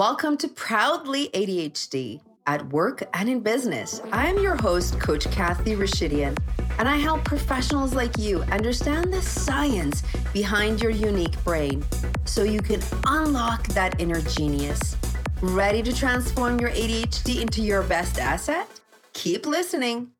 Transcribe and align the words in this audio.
Welcome 0.00 0.38
to 0.38 0.48
Proudly 0.48 1.28
ADHD 1.34 2.22
at 2.46 2.66
work 2.70 3.02
and 3.12 3.28
in 3.28 3.40
business. 3.40 4.00
I 4.12 4.28
am 4.28 4.38
your 4.38 4.56
host, 4.56 4.98
Coach 4.98 5.30
Kathy 5.30 5.76
Rashidian, 5.76 6.38
and 6.78 6.88
I 6.88 6.96
help 6.96 7.22
professionals 7.22 7.92
like 7.92 8.16
you 8.16 8.40
understand 8.44 9.12
the 9.12 9.20
science 9.20 10.02
behind 10.32 10.80
your 10.80 10.90
unique 10.90 11.44
brain 11.44 11.84
so 12.24 12.44
you 12.44 12.62
can 12.62 12.80
unlock 13.08 13.66
that 13.74 14.00
inner 14.00 14.22
genius. 14.22 14.96
Ready 15.42 15.82
to 15.82 15.94
transform 15.94 16.58
your 16.58 16.70
ADHD 16.70 17.42
into 17.42 17.60
your 17.60 17.82
best 17.82 18.18
asset? 18.18 18.66
Keep 19.12 19.44
listening. 19.44 20.12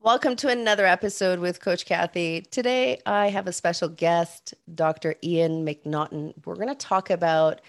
Welcome 0.00 0.34
to 0.36 0.48
another 0.48 0.86
episode 0.86 1.40
with 1.40 1.60
Coach 1.60 1.84
Kathy. 1.84 2.40
Today, 2.40 3.02
I 3.04 3.28
have 3.28 3.46
a 3.46 3.52
special 3.52 3.90
guest, 3.90 4.54
Dr. 4.74 5.14
Ian 5.22 5.66
Macnaughton. 5.66 6.32
We're 6.46 6.56
going 6.56 6.68
to 6.68 6.74
talk 6.74 7.10
about 7.10 7.60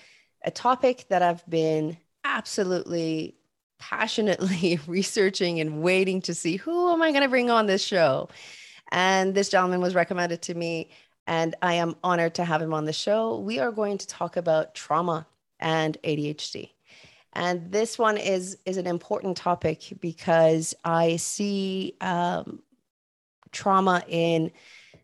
a 0.43 0.51
topic 0.51 1.05
that 1.09 1.21
I've 1.21 1.47
been 1.49 1.97
absolutely 2.23 3.35
passionately 3.79 4.79
researching 4.87 5.59
and 5.59 5.81
waiting 5.81 6.21
to 6.21 6.33
see 6.33 6.55
who 6.55 6.91
am 6.91 7.01
I 7.01 7.11
going 7.11 7.23
to 7.23 7.29
bring 7.29 7.49
on 7.49 7.65
this 7.65 7.83
show. 7.83 8.29
And 8.91 9.33
this 9.33 9.49
gentleman 9.49 9.81
was 9.81 9.95
recommended 9.95 10.41
to 10.43 10.53
me, 10.53 10.91
and 11.25 11.55
I 11.61 11.73
am 11.75 11.95
honored 12.03 12.35
to 12.35 12.45
have 12.45 12.61
him 12.61 12.73
on 12.73 12.85
the 12.85 12.93
show. 12.93 13.39
We 13.39 13.59
are 13.59 13.71
going 13.71 13.97
to 13.97 14.07
talk 14.07 14.37
about 14.37 14.75
trauma 14.75 15.25
and 15.59 15.97
ADHD. 16.03 16.69
And 17.33 17.71
this 17.71 17.97
one 17.97 18.17
is 18.17 18.57
is 18.65 18.77
an 18.77 18.85
important 18.85 19.37
topic 19.37 19.93
because 19.99 20.75
I 20.85 21.15
see 21.15 21.95
um, 21.99 22.61
trauma 23.51 24.03
in 24.07 24.51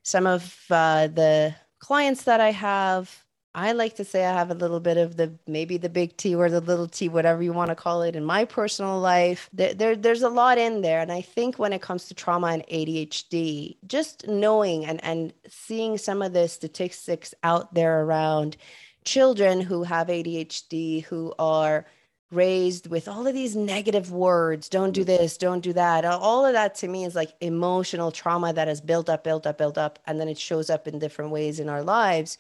some 0.04 0.28
of 0.28 0.56
uh, 0.70 1.08
the 1.08 1.56
clients 1.80 2.24
that 2.24 2.40
I 2.40 2.52
have. 2.52 3.26
I 3.56 3.72
like 3.72 3.96
to 3.96 4.06
say 4.06 4.26
I 4.26 4.34
have 4.34 4.52
a 4.52 4.56
little 4.56 4.80
bit 4.80 4.98
of 4.98 5.18
the 5.18 5.34
maybe 5.48 5.78
the 5.78 5.90
big 5.90 6.16
T 6.18 6.36
or 6.36 6.50
the 6.50 6.62
little 6.62 6.88
T, 6.88 7.10
whatever 7.10 7.42
you 7.42 7.52
want 7.52 7.70
to 7.70 7.76
call 7.76 8.04
it, 8.04 8.16
in 8.16 8.24
my 8.24 8.46
personal 8.46 9.00
life. 9.00 9.50
There, 9.52 9.74
there, 9.74 9.96
there's 9.96 10.22
a 10.22 10.30
lot 10.30 10.60
in 10.60 10.82
there. 10.82 11.00
And 11.00 11.12
I 11.12 11.22
think 11.22 11.58
when 11.58 11.74
it 11.74 11.82
comes 11.82 12.08
to 12.08 12.14
trauma 12.14 12.48
and 12.48 12.68
ADHD, 12.68 13.78
just 13.88 14.28
knowing 14.28 14.86
and, 14.86 15.04
and 15.04 15.34
seeing 15.48 15.98
some 15.98 16.22
of 16.22 16.34
the 16.34 16.48
statistics 16.48 17.34
out 17.44 17.74
there 17.74 18.04
around 18.04 18.56
children 19.04 19.62
who 19.62 19.84
have 19.84 20.08
ADHD 20.08 21.04
who 21.06 21.34
are 21.40 21.86
raised 22.32 22.86
with 22.88 23.08
all 23.08 23.26
of 23.26 23.34
these 23.34 23.56
negative 23.56 24.12
words 24.12 24.70
don't 24.70 24.92
do 24.92 25.04
this 25.04 25.36
don't 25.36 25.62
do 25.62 25.74
that 25.74 26.06
all 26.06 26.46
of 26.46 26.54
that 26.54 26.76
to 26.76 26.88
me 26.88 27.04
is 27.04 27.16
like 27.16 27.32
emotional 27.42 28.12
trauma 28.12 28.54
that 28.54 28.68
has 28.68 28.80
built 28.80 29.10
up 29.10 29.24
built 29.24 29.48
up 29.48 29.58
built 29.58 29.80
up 29.80 29.98
and 30.06 30.20
then 30.20 30.28
it 30.30 30.38
shows 30.38 30.70
up 30.70 30.88
in 30.88 31.00
different 31.00 31.32
ways 31.32 31.60
in 31.60 31.68
our 31.68 31.82
lives 31.82 32.38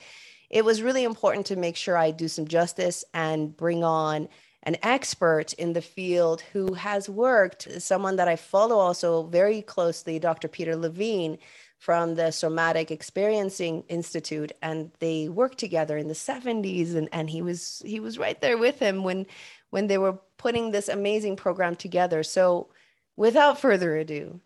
it 0.49 0.65
was 0.65 0.81
really 0.81 1.03
important 1.03 1.45
to 1.45 1.55
make 1.55 1.75
sure 1.75 1.97
i 1.97 2.11
do 2.11 2.27
some 2.27 2.47
justice 2.47 3.03
and 3.13 3.55
bring 3.55 3.83
on 3.83 4.27
an 4.63 4.75
expert 4.83 5.53
in 5.53 5.73
the 5.73 5.81
field 5.81 6.41
who 6.53 6.73
has 6.73 7.09
worked 7.09 7.67
someone 7.81 8.15
that 8.15 8.27
i 8.27 8.35
follow 8.35 8.77
also 8.77 9.23
very 9.23 9.61
closely 9.61 10.19
dr 10.19 10.47
peter 10.49 10.75
levine 10.75 11.37
from 11.77 12.15
the 12.15 12.29
somatic 12.29 12.91
experiencing 12.91 13.83
institute 13.87 14.51
and 14.61 14.91
they 14.99 15.29
worked 15.29 15.57
together 15.57 15.97
in 15.97 16.09
the 16.09 16.13
70s 16.13 16.93
and, 16.93 17.07
and 17.13 17.29
he 17.29 17.41
was 17.41 17.81
he 17.85 18.01
was 18.01 18.17
right 18.17 18.41
there 18.41 18.57
with 18.57 18.79
him 18.79 19.03
when 19.03 19.25
when 19.69 19.87
they 19.87 19.97
were 19.97 20.19
putting 20.37 20.71
this 20.71 20.89
amazing 20.89 21.35
program 21.35 21.75
together. 21.75 22.23
So, 22.23 22.69
without 23.15 23.59
further 23.59 23.95
ado, 23.97 24.39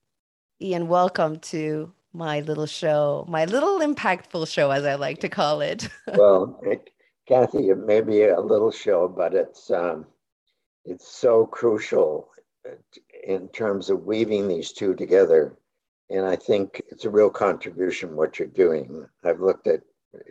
Ian, 0.61 0.87
welcome 0.87 1.39
to 1.39 1.93
my 2.13 2.41
little 2.41 2.65
show, 2.65 3.25
my 3.27 3.45
little 3.45 3.79
impactful 3.79 4.47
show, 4.47 4.71
as 4.71 4.85
I 4.85 4.95
like 4.95 5.19
to 5.19 5.29
call 5.29 5.61
it. 5.61 5.89
well, 6.15 6.59
it, 6.63 6.89
Kathy, 7.27 7.69
it 7.69 7.79
may 7.79 8.01
be 8.01 8.23
a 8.23 8.39
little 8.39 8.71
show, 8.71 9.07
but 9.07 9.33
it's 9.33 9.71
um, 9.71 10.05
it's 10.85 11.07
so 11.07 11.45
crucial 11.45 12.29
in 13.25 13.47
terms 13.49 13.89
of 13.89 14.05
weaving 14.05 14.47
these 14.47 14.71
two 14.71 14.93
together. 14.93 15.57
And 16.09 16.25
I 16.25 16.35
think 16.35 16.81
it's 16.89 17.05
a 17.05 17.09
real 17.09 17.29
contribution 17.29 18.15
what 18.15 18.37
you're 18.37 18.47
doing. 18.47 19.05
I've 19.23 19.39
looked 19.39 19.67
at 19.67 19.81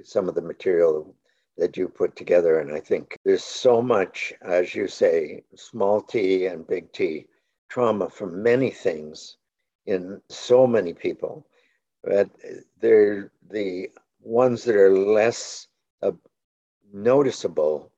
some 0.04 0.28
of 0.28 0.34
the 0.34 0.42
material 0.42 1.14
that 1.58 1.76
you 1.76 1.88
put 1.88 2.16
together. 2.16 2.60
And 2.60 2.72
I 2.72 2.80
think 2.80 3.16
there's 3.24 3.44
so 3.44 3.82
much, 3.82 4.32
as 4.42 4.74
you 4.74 4.88
say, 4.88 5.42
small 5.56 6.00
t 6.00 6.46
and 6.46 6.66
big 6.66 6.92
T 6.92 7.26
trauma 7.68 8.08
from 8.08 8.42
many 8.42 8.70
things 8.70 9.36
in 9.86 10.20
so 10.28 10.66
many 10.66 10.92
people. 10.92 11.46
But 12.02 12.30
they're 12.80 13.30
the 13.50 13.90
ones 14.20 14.64
that 14.64 14.76
are 14.76 14.96
less 14.96 15.68
uh, 16.02 16.12
noticeable 16.92 17.92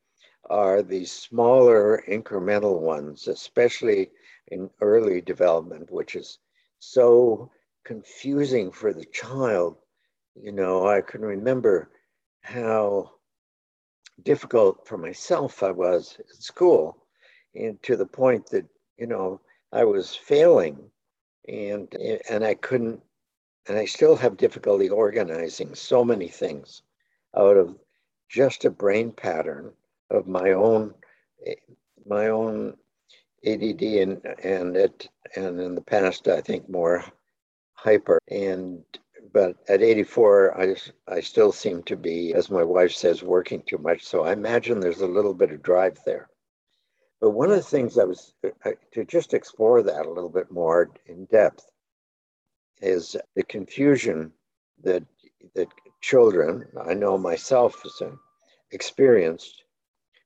are 0.45 0.83
the 0.83 1.05
smaller 1.07 2.05
incremental 2.09 2.81
ones, 2.81 3.29
especially 3.29 4.11
in 4.49 4.71
early 4.81 5.21
development, 5.21 5.91
which 5.91 6.17
is 6.17 6.39
so 6.79 7.51
confusing 7.85 8.71
for 8.71 8.93
the 8.93 9.07
child. 9.07 9.77
You 10.35 10.53
know, 10.53 10.87
I 10.87 11.01
can 11.01 11.23
remember 11.23 11.91
how 12.43 13.13
difficult 14.23 14.87
for 14.87 14.99
myself 14.99 15.63
I 15.63 15.71
was 15.71 16.17
at 16.21 16.29
school, 16.43 17.07
and 17.55 17.83
to 17.85 17.97
the 17.97 18.07
point 18.07 18.47
that 18.51 18.67
you 18.99 19.07
know 19.07 19.41
I 19.73 19.85
was 19.85 20.15
failing, 20.15 20.91
and 21.49 21.93
and 22.29 22.45
I 22.45 22.55
couldn't, 22.55 23.01
and 23.67 23.79
I 23.79 23.85
still 23.85 24.17
have 24.17 24.37
difficulty 24.37 24.89
organizing 24.89 25.75
so 25.75 26.05
many 26.05 26.29
things 26.29 26.83
out 27.37 27.57
of 27.57 27.77
just 28.29 28.65
a 28.65 28.71
brain 28.71 29.13
pattern 29.13 29.73
of 30.11 30.27
my 30.27 30.53
own 30.53 30.95
my 32.07 32.29
own 32.29 32.77
ADD 33.47 33.83
and 33.83 34.25
and 34.43 34.77
it 34.77 35.09
and 35.37 35.61
in 35.61 35.75
the 35.75 35.83
past 35.83 36.29
I 36.29 36.41
think 36.41 36.69
more 36.69 37.05
hyper 37.75 38.19
and 38.31 38.85
but 39.33 39.57
at 39.69 39.83
84, 39.83 40.61
I, 40.61 40.77
I 41.09 41.21
still 41.21 41.51
seem 41.51 41.83
to 41.85 41.97
be, 41.97 42.33
as 42.35 42.51
my 42.51 42.63
wife 42.63 42.93
says, 42.93 43.23
working 43.23 43.65
too 43.67 43.79
much. 43.79 44.05
So 44.05 44.23
I 44.23 44.33
imagine 44.33 44.79
there's 44.79 45.01
a 45.01 45.09
little 45.09 45.35
bit 45.35 45.51
of 45.51 45.61
drive 45.61 45.99
there. 46.07 46.29
But 47.21 47.31
one 47.31 47.51
of 47.51 47.57
the 47.57 47.63
things 47.63 47.99
I 47.99 48.05
was 48.05 48.33
to 48.93 49.05
just 49.05 49.35
explore 49.35 49.83
that 49.83 50.07
a 50.07 50.11
little 50.11 50.31
bit 50.31 50.53
more 50.53 50.91
in 51.07 51.25
depth 51.25 51.67
is 52.81 53.17
the 53.35 53.43
confusion 53.45 54.33
that 54.83 55.05
that 55.55 55.69
children, 56.01 56.67
I 56.81 56.95
know 56.95 57.19
myself, 57.19 57.83
experienced 58.71 59.65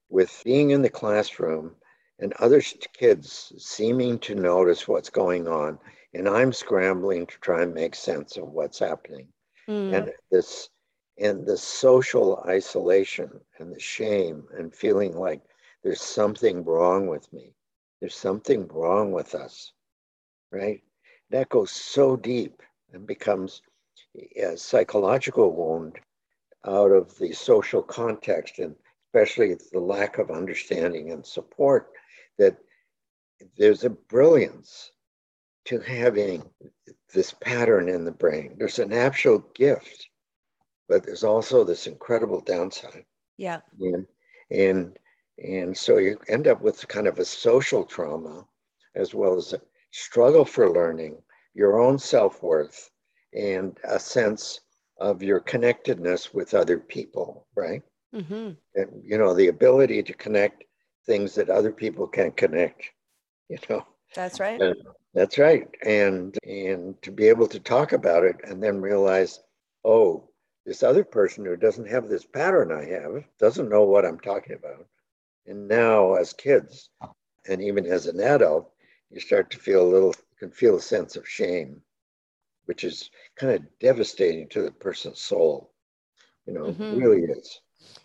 with 0.09 0.43
being 0.45 0.71
in 0.71 0.83
the 0.83 0.89
classroom 0.89 1.77
and 2.19 2.33
other 2.35 2.63
kids 2.93 3.53
seeming 3.59 4.19
to 4.21 4.35
notice 4.35 4.89
what's 4.89 5.11
going 5.11 5.47
on 5.47 5.79
and 6.15 6.29
I'm 6.29 6.53
scrambling 6.53 7.27
to 7.27 7.39
try 7.41 7.63
and 7.63 7.75
make 7.75 7.95
sense 7.95 8.37
of 8.37 8.49
what's 8.49 8.79
happening. 8.79 9.29
Mm. 9.69 9.95
And 9.95 10.13
this 10.31 10.71
and 11.19 11.45
the 11.47 11.57
social 11.57 12.43
isolation 12.47 13.31
and 13.59 13.75
the 13.75 13.81
shame 13.81 14.45
and 14.57 14.75
feeling 14.75 15.17
like 15.17 15.43
there's 15.83 16.01
something 16.01 16.65
wrong 16.65 17.09
with 17.09 17.31
me. 17.33 17.55
There's 18.01 18.15
something 18.15 18.69
wrong 18.69 19.13
with 19.13 19.35
us, 19.35 19.73
right? 20.53 20.81
That 21.31 21.49
goes 21.49 21.71
so 21.71 22.17
deep 22.17 22.63
and 22.93 23.07
becomes 23.07 23.63
a 24.37 24.57
psychological 24.57 25.53
wound 25.53 25.99
out 26.65 26.91
of 26.91 27.17
the 27.19 27.33
social 27.33 27.83
context 27.83 28.59
and 28.59 28.75
especially 29.09 29.57
the 29.73 29.81
lack 29.81 30.19
of 30.19 30.31
understanding 30.31 31.13
and 31.13 31.25
support 31.25 31.91
that 32.39 32.57
there's 33.57 33.85
a 33.85 33.91
brilliance 33.91 34.91
to 35.67 35.81
having 35.81 36.43
this 37.13 37.33
pattern 37.33 37.89
in 37.89 38.05
the 38.05 38.13
brain. 38.13 38.55
There's 38.59 38.79
an 38.79 38.93
actual 38.93 39.39
gift, 39.55 40.09
but 40.89 41.05
there's 41.05 41.25
also 41.25 41.65
this 41.65 41.87
incredible 41.87 42.41
downside. 42.41 43.05
Yeah. 43.37 43.61
And 43.81 44.07
and 44.51 44.99
and 45.43 45.77
so 45.77 45.99
you 45.99 46.19
end 46.29 46.49
up 46.49 46.61
with 46.61 46.89
kind 46.89 47.07
of 47.07 47.19
a 47.19 47.25
social 47.25 47.85
trauma 47.85 48.47
as 48.95 49.15
well 49.15 49.37
as 49.37 49.53
a 49.53 49.61
struggle 49.91 50.45
for 50.45 50.71
learning, 50.71 51.17
your 51.55 51.81
own 51.81 51.99
self-worth, 51.99 52.91
and 53.35 53.79
a 53.85 53.99
sense 53.99 54.61
of 54.99 55.23
your 55.23 55.41
connectedness 55.41 56.35
with 56.35 56.55
other 56.55 56.79
people, 56.79 57.47
right? 57.55 57.83
Mm-hmm. 58.15 58.51
And 58.75 59.03
you 59.05 59.19
know, 59.19 59.35
the 59.35 59.49
ability 59.49 60.03
to 60.03 60.13
connect 60.15 60.65
things 61.07 61.35
that 61.35 61.51
other 61.51 61.73
people 61.73 62.07
can't 62.07 62.37
connect, 62.37 62.91
you 63.49 63.59
know. 63.69 63.87
That's 64.15 64.41
right. 64.41 64.61
And, 64.61 64.77
that's 65.15 65.39
right. 65.39 65.69
And 65.85 66.37
and 66.45 67.01
to 67.03 67.11
be 67.11 67.29
able 67.29 67.47
to 67.49 67.61
talk 67.61 67.93
about 67.93 68.25
it 68.25 68.37
and 68.45 68.63
then 68.63 68.81
realize, 68.81 69.41
oh, 69.85 70.29
this 70.67 70.83
other 70.83 71.05
person 71.05 71.45
who 71.45 71.57
doesn't 71.57 71.89
have 71.89 72.09
this 72.09 72.25
pattern 72.25 72.71
I 72.71 72.85
have 72.85 73.25
doesn't 73.39 73.71
know 73.71 73.85
what 73.85 74.05
I'm 74.05 74.21
talking 74.21 74.55
about. 74.55 74.87
And 75.47 75.67
now 75.67 76.15
as 76.15 76.33
kids 76.35 76.91
and 77.49 77.63
even 77.63 77.87
as 77.87 78.07
an 78.07 78.21
adult, 78.21 78.71
you 79.11 79.21
start 79.21 79.51
to 79.51 79.59
feel 79.59 79.83
a 79.83 79.93
little 79.93 80.09
you 80.09 80.37
can 80.39 80.51
feel 80.51 80.77
a 80.77 80.81
sense 80.81 81.17
of 81.17 81.29
shame, 81.29 81.83
which 82.67 82.85
is 82.85 83.11
kind 83.37 83.53
of 83.53 83.63
devastating 83.81 84.49
to 84.51 84.63
the 84.63 84.71
person's 84.71 85.21
soul. 85.21 85.73
You 86.47 86.55
know, 86.55 86.65
mm-hmm. 86.65 86.99
really 86.99 87.23
is. 87.23 87.61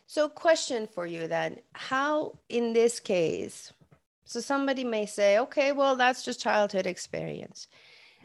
So, 0.07 0.29
question 0.29 0.87
for 0.87 1.05
you 1.05 1.27
then 1.27 1.59
How, 1.73 2.37
in 2.49 2.73
this 2.73 2.99
case, 2.99 3.71
so 4.25 4.39
somebody 4.39 4.83
may 4.83 5.05
say, 5.05 5.39
okay, 5.39 5.71
well, 5.71 5.95
that's 5.95 6.23
just 6.23 6.41
childhood 6.41 6.87
experience. 6.87 7.67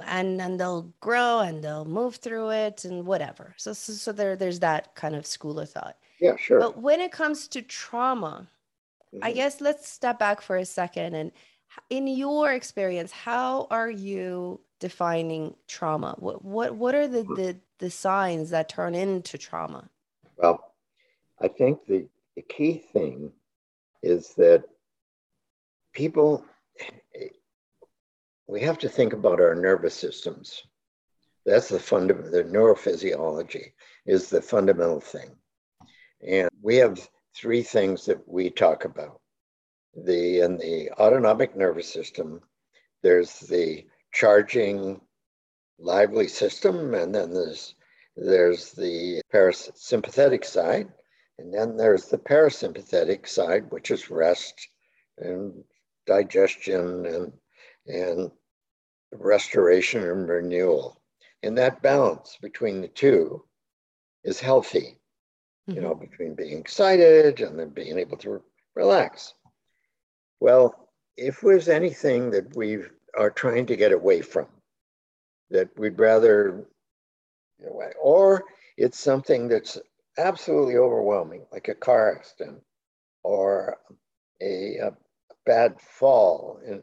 And 0.06 0.38
then 0.38 0.56
they'll 0.56 0.92
grow 1.00 1.40
and 1.40 1.62
they'll 1.62 1.84
move 1.84 2.16
through 2.16 2.50
it 2.50 2.84
and 2.84 3.04
whatever. 3.04 3.54
So, 3.56 3.72
so, 3.72 3.92
so 3.92 4.12
there, 4.12 4.36
there's 4.36 4.60
that 4.60 4.94
kind 4.94 5.16
of 5.16 5.26
school 5.26 5.58
of 5.58 5.70
thought. 5.70 5.96
Yeah, 6.20 6.36
sure. 6.36 6.60
But 6.60 6.80
when 6.80 7.00
it 7.00 7.10
comes 7.10 7.48
to 7.48 7.62
trauma, 7.62 8.48
mm-hmm. 9.12 9.24
I 9.24 9.32
guess 9.32 9.60
let's 9.60 9.88
step 9.88 10.18
back 10.18 10.40
for 10.40 10.56
a 10.56 10.64
second. 10.64 11.14
And 11.14 11.32
in 11.90 12.06
your 12.06 12.52
experience, 12.52 13.12
how 13.12 13.66
are 13.70 13.90
you 13.90 14.60
defining 14.80 15.54
trauma? 15.66 16.14
What 16.18 16.44
what 16.44 16.74
what 16.76 16.94
are 16.94 17.08
the 17.08 17.22
the, 17.22 17.56
the 17.78 17.90
signs 17.90 18.50
that 18.50 18.68
turn 18.68 18.94
into 18.94 19.38
trauma? 19.38 19.88
Well, 20.36 20.72
I 21.40 21.48
think 21.48 21.86
the, 21.86 22.06
the 22.36 22.42
key 22.42 22.82
thing 22.92 23.32
is 24.02 24.34
that 24.34 24.64
people, 25.92 26.44
we 28.46 28.60
have 28.60 28.78
to 28.78 28.88
think 28.88 29.12
about 29.12 29.40
our 29.40 29.54
nervous 29.54 29.94
systems. 29.94 30.64
That's 31.44 31.68
the 31.68 31.78
fundamental, 31.78 32.30
the 32.30 32.44
neurophysiology 32.44 33.72
is 34.06 34.30
the 34.30 34.42
fundamental 34.42 35.00
thing. 35.00 35.30
And 36.26 36.48
we 36.62 36.76
have 36.76 37.08
three 37.34 37.62
things 37.62 38.04
that 38.06 38.26
we 38.28 38.50
talk 38.50 38.84
about. 38.84 39.20
The 40.04 40.40
in 40.40 40.58
the 40.58 40.90
autonomic 40.92 41.56
nervous 41.56 41.92
system, 41.92 42.40
there's 43.02 43.40
the 43.40 43.86
charging 44.12 45.00
lively 45.78 46.28
system, 46.28 46.94
and 46.94 47.14
then 47.14 47.32
there's 47.32 47.74
there's 48.16 48.72
the 48.72 49.22
parasympathetic 49.32 50.44
side, 50.44 50.88
and 51.38 51.54
then 51.54 51.76
there's 51.76 52.06
the 52.06 52.18
parasympathetic 52.18 53.28
side, 53.28 53.70
which 53.70 53.90
is 53.90 54.10
rest 54.10 54.68
and 55.18 55.64
digestion 56.06 57.06
and, 57.06 57.32
and 57.86 58.30
restoration 59.12 60.02
and 60.02 60.28
renewal. 60.28 61.00
And 61.42 61.56
that 61.58 61.82
balance 61.82 62.36
between 62.42 62.80
the 62.80 62.88
two 62.88 63.44
is 64.24 64.40
healthy, 64.40 64.98
mm-hmm. 65.68 65.74
you 65.74 65.80
know, 65.80 65.94
mm-hmm. 65.94 66.06
between 66.06 66.34
being 66.34 66.58
excited 66.58 67.40
and 67.40 67.58
then 67.58 67.68
being 67.70 67.98
able 67.98 68.16
to 68.18 68.42
relax. 68.74 69.34
Well, 70.40 70.88
if 71.16 71.40
there's 71.40 71.68
anything 71.68 72.30
that 72.30 72.56
we 72.56 72.78
are 73.16 73.30
trying 73.30 73.66
to 73.66 73.76
get 73.76 73.92
away 73.92 74.22
from, 74.22 74.46
that 75.50 75.68
we'd 75.78 75.98
rather, 75.98 76.66
you 77.58 77.66
know, 77.66 77.82
or 78.00 78.44
it's 78.76 78.98
something 79.00 79.48
that's 79.48 79.78
absolutely 80.18 80.76
overwhelming, 80.76 81.46
like 81.52 81.68
a 81.68 81.74
car 81.74 82.14
accident 82.14 82.62
or 83.24 83.78
a, 84.40 84.76
a 84.78 84.92
bad 85.46 85.80
fall 85.80 86.60
in, 86.66 86.82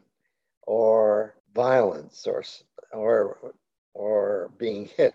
or 0.66 1.36
violence 1.54 2.26
or, 2.26 2.44
or, 2.92 3.54
or 3.94 4.50
being 4.58 4.86
hit 4.96 5.14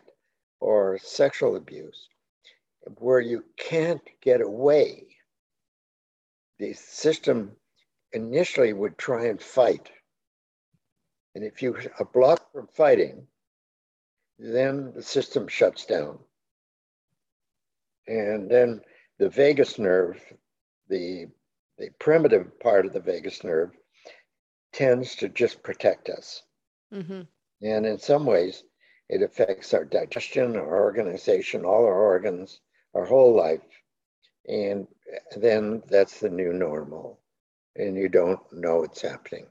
or 0.59 0.97
sexual 0.97 1.55
abuse, 1.55 2.07
where 2.97 3.19
you 3.19 3.43
can't 3.57 4.01
get 4.21 4.41
away. 4.41 5.05
The 6.59 6.73
system 6.73 7.51
initially 8.13 8.73
would 8.73 8.97
try 8.97 9.27
and 9.27 9.41
fight. 9.41 9.89
And 11.35 11.43
if 11.43 11.61
you 11.61 11.77
are 11.99 12.05
blocked 12.05 12.51
from 12.51 12.67
fighting, 12.67 13.27
then 14.37 14.91
the 14.95 15.03
system 15.03 15.47
shuts 15.47 15.85
down. 15.85 16.19
And 18.07 18.49
then 18.49 18.81
the 19.19 19.29
vagus 19.29 19.79
nerve, 19.79 20.19
the, 20.89 21.27
the 21.77 21.89
primitive 21.99 22.59
part 22.59 22.85
of 22.85 22.93
the 22.93 22.99
vagus 22.99 23.43
nerve, 23.43 23.71
tends 24.73 25.15
to 25.15 25.29
just 25.29 25.63
protect 25.63 26.09
us. 26.09 26.43
Mm-hmm. 26.93 27.21
And 27.61 27.85
in 27.85 27.99
some 27.99 28.25
ways, 28.25 28.63
it 29.09 29.21
affects 29.21 29.73
our 29.73 29.85
digestion, 29.85 30.55
our 30.55 30.83
organization, 30.83 31.63
all 31.63 31.85
our 31.85 32.01
organs, 32.01 32.59
our 32.93 33.05
whole 33.05 33.35
life. 33.35 33.61
And 34.47 34.87
then 35.37 35.83
that's 35.87 36.19
the 36.19 36.29
new 36.29 36.51
normal. 36.51 37.20
And 37.75 37.95
you 37.95 38.09
don't 38.09 38.39
know 38.51 38.83
it's 38.83 39.01
happening, 39.01 39.47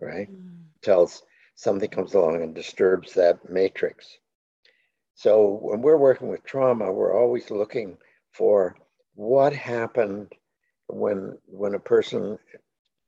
right? 0.00 0.30
Mm. 0.30 0.64
Tells 0.82 1.22
something 1.54 1.88
comes 1.90 2.14
along 2.14 2.42
and 2.42 2.54
disturbs 2.54 3.14
that 3.14 3.50
matrix. 3.50 4.18
So 5.14 5.58
when 5.62 5.82
we're 5.82 5.96
working 5.96 6.28
with 6.28 6.44
trauma, 6.44 6.92
we're 6.92 7.18
always 7.18 7.50
looking 7.50 7.96
for 8.32 8.76
what 9.14 9.52
happened 9.54 10.32
when 10.88 11.38
when 11.46 11.74
a 11.74 11.80
person 11.80 12.38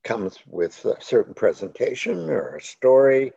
comes 0.03 0.37
with 0.47 0.83
a 0.85 1.01
certain 1.01 1.33
presentation 1.33 2.29
or 2.29 2.55
a 2.55 2.61
story 2.61 3.31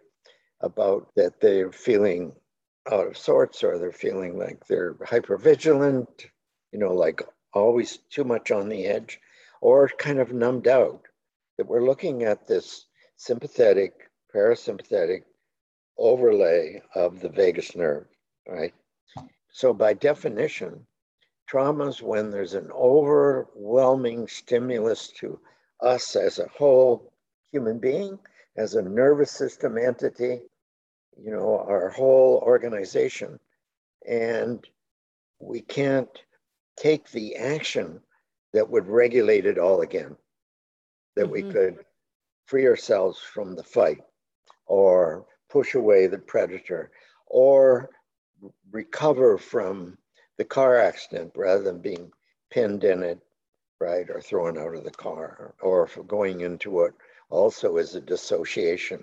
about 0.60 1.08
that 1.16 1.40
they're 1.40 1.72
feeling 1.72 2.32
out 2.90 3.08
of 3.08 3.16
sorts 3.16 3.62
or 3.62 3.78
they're 3.78 3.92
feeling 3.92 4.38
like 4.38 4.66
they're 4.66 4.94
hypervigilant, 4.94 6.26
you 6.72 6.78
know, 6.78 6.94
like 6.94 7.22
always 7.52 7.98
too 8.10 8.24
much 8.24 8.50
on 8.50 8.68
the 8.68 8.86
edge, 8.86 9.20
or 9.62 9.88
kind 9.98 10.18
of 10.18 10.34
numbed 10.34 10.68
out. 10.68 11.00
That 11.56 11.68
we're 11.68 11.86
looking 11.86 12.24
at 12.24 12.46
this 12.46 12.86
sympathetic, 13.16 14.10
parasympathetic 14.34 15.22
overlay 15.96 16.82
of 16.94 17.20
the 17.20 17.28
vagus 17.30 17.74
nerve 17.74 18.06
right? 18.48 18.74
So 19.50 19.72
by 19.72 19.94
definition, 19.94 20.86
trauma 21.46 21.88
is 21.88 22.02
when 22.02 22.30
there's 22.30 22.54
an 22.54 22.70
overwhelming 22.72 24.28
stimulus 24.28 25.08
to 25.18 25.38
us 25.80 26.16
as 26.16 26.38
a 26.38 26.48
whole 26.48 27.12
human 27.50 27.78
being, 27.78 28.18
as 28.56 28.74
a 28.74 28.82
nervous 28.82 29.30
system 29.30 29.76
entity, 29.78 30.40
you 31.22 31.30
know, 31.30 31.58
our 31.68 31.90
whole 31.90 32.42
organization. 32.44 33.38
And 34.08 34.66
we 35.38 35.60
can't 35.60 36.08
take 36.76 37.10
the 37.10 37.36
action 37.36 38.00
that 38.52 38.68
would 38.68 38.86
regulate 38.86 39.46
it 39.46 39.58
all 39.58 39.80
again, 39.80 40.16
that 41.16 41.26
mm-hmm. 41.26 41.32
we 41.32 41.52
could 41.52 41.84
free 42.46 42.66
ourselves 42.66 43.18
from 43.18 43.54
the 43.54 43.62
fight 43.62 44.02
or 44.66 45.26
push 45.48 45.74
away 45.74 46.06
the 46.06 46.18
predator 46.18 46.90
or 47.26 47.90
recover 48.70 49.38
from 49.38 49.96
the 50.38 50.44
car 50.44 50.76
accident 50.76 51.32
rather 51.36 51.62
than 51.62 51.78
being 51.78 52.10
pinned 52.50 52.84
in 52.84 53.02
it, 53.02 53.20
right, 53.80 54.08
or 54.10 54.20
thrown 54.20 54.58
out 54.58 54.74
of 54.74 54.84
the 54.84 54.90
car, 54.90 55.54
or 55.60 55.88
going 56.06 56.40
into 56.40 56.70
what 56.70 56.92
also 57.30 57.76
is 57.76 57.94
a 57.94 58.00
dissociation 58.00 59.02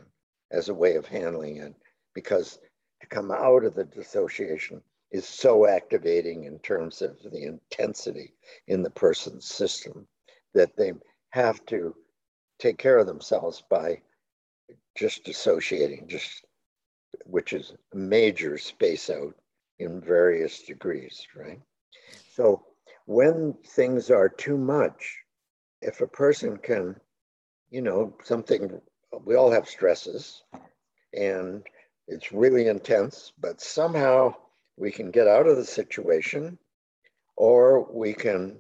as 0.52 0.70
a 0.70 0.74
way 0.74 0.96
of 0.96 1.06
handling 1.06 1.58
it. 1.58 1.74
Because 2.14 2.60
to 3.02 3.08
come 3.08 3.32
out 3.32 3.64
of 3.64 3.76
the 3.76 3.86
dissociation 3.86 4.82
is 5.12 5.28
so 5.28 5.68
activating 5.68 6.44
in 6.44 6.60
terms 6.60 7.02
of 7.02 7.18
the 7.32 7.44
intensity 7.44 8.34
in 8.68 8.84
the 8.84 8.90
person's 8.92 9.46
system 9.46 10.08
that 10.54 10.76
they 10.78 10.94
have 11.32 11.66
to 11.66 11.96
take 12.60 12.78
care 12.78 12.98
of 12.98 13.08
themselves 13.08 13.64
by 13.70 14.02
just 14.96 15.24
dissociating, 15.24 16.08
just 16.08 16.46
which 17.26 17.54
is 17.54 17.74
a 17.94 17.98
major 17.98 18.58
space 18.58 19.10
out 19.10 19.34
in 19.80 20.02
various 20.02 20.64
degrees, 20.64 21.26
right? 21.36 21.60
So 22.34 22.64
when 23.06 23.56
things 23.66 24.12
are 24.12 24.30
too 24.30 24.58
much, 24.58 25.18
if 25.82 26.02
a 26.02 26.08
person 26.08 26.58
can, 26.58 26.96
you 27.70 27.82
know, 27.82 28.16
something, 28.24 28.80
we 29.26 29.36
all 29.36 29.50
have 29.50 29.68
stresses 29.68 30.44
and 31.14 31.66
it's 32.08 32.32
really 32.32 32.68
intense, 32.68 33.32
but 33.40 33.62
somehow 33.62 34.36
we 34.80 34.92
can 34.92 35.12
get 35.12 35.28
out 35.28 35.46
of 35.46 35.58
the 35.58 35.66
situation 35.66 36.58
or 37.36 37.84
we 37.92 38.14
can, 38.14 38.58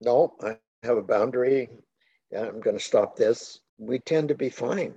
no, 0.00 0.34
I 0.42 0.56
have 0.82 0.96
a 0.96 1.02
boundary. 1.02 1.68
I'm 2.36 2.60
going 2.60 2.76
to 2.76 2.82
stop 2.82 3.14
this. 3.14 3.60
We 3.78 3.98
tend 3.98 4.28
to 4.28 4.34
be 4.34 4.48
fine. 4.48 4.94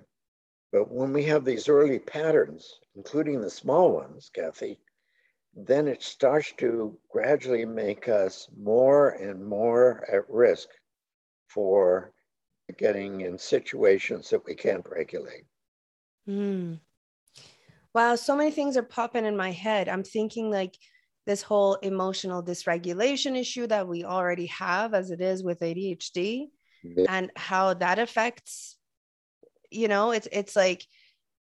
But 0.72 0.92
when 0.92 1.14
we 1.14 1.24
have 1.26 1.46
these 1.46 1.70
early 1.70 2.00
patterns, 2.00 2.80
including 2.96 3.42
the 3.42 3.50
small 3.50 3.92
ones, 3.92 4.32
Kathy, 4.34 4.80
then 5.56 5.88
it 5.88 6.02
starts 6.02 6.54
to 6.58 6.98
gradually 7.10 7.66
make 7.66 8.10
us 8.10 8.50
more 8.58 9.12
and 9.12 9.46
more 9.46 10.06
at 10.12 10.30
risk 10.30 10.70
for 11.48 12.12
getting 12.78 13.22
in 13.22 13.38
situations 13.38 14.30
that 14.30 14.46
we 14.46 14.56
can't 14.56 14.86
regulate. 14.90 15.46
Mm. 16.28 16.80
Wow, 17.96 18.16
so 18.16 18.36
many 18.36 18.52
things 18.52 18.76
are 18.76 18.84
popping 18.84 19.26
in 19.26 19.38
my 19.38 19.52
head. 19.52 19.88
I'm 19.88 20.04
thinking 20.04 20.52
like 20.52 20.78
this 21.26 21.42
whole 21.42 21.76
emotional 21.76 22.44
dysregulation 22.44 23.38
issue 23.40 23.68
that 23.68 23.88
we 23.88 24.04
already 24.04 24.48
have 24.48 24.94
as 24.94 25.12
it 25.12 25.22
is 25.22 25.44
with 25.44 25.62
ADHD 25.62 26.48
yeah. 26.84 27.06
and 27.10 27.32
how 27.38 27.74
that 27.74 27.98
affects 27.98 28.78
you 29.72 29.88
know 29.88 30.12
it's 30.12 30.28
it's 30.32 30.56
like 30.56 30.86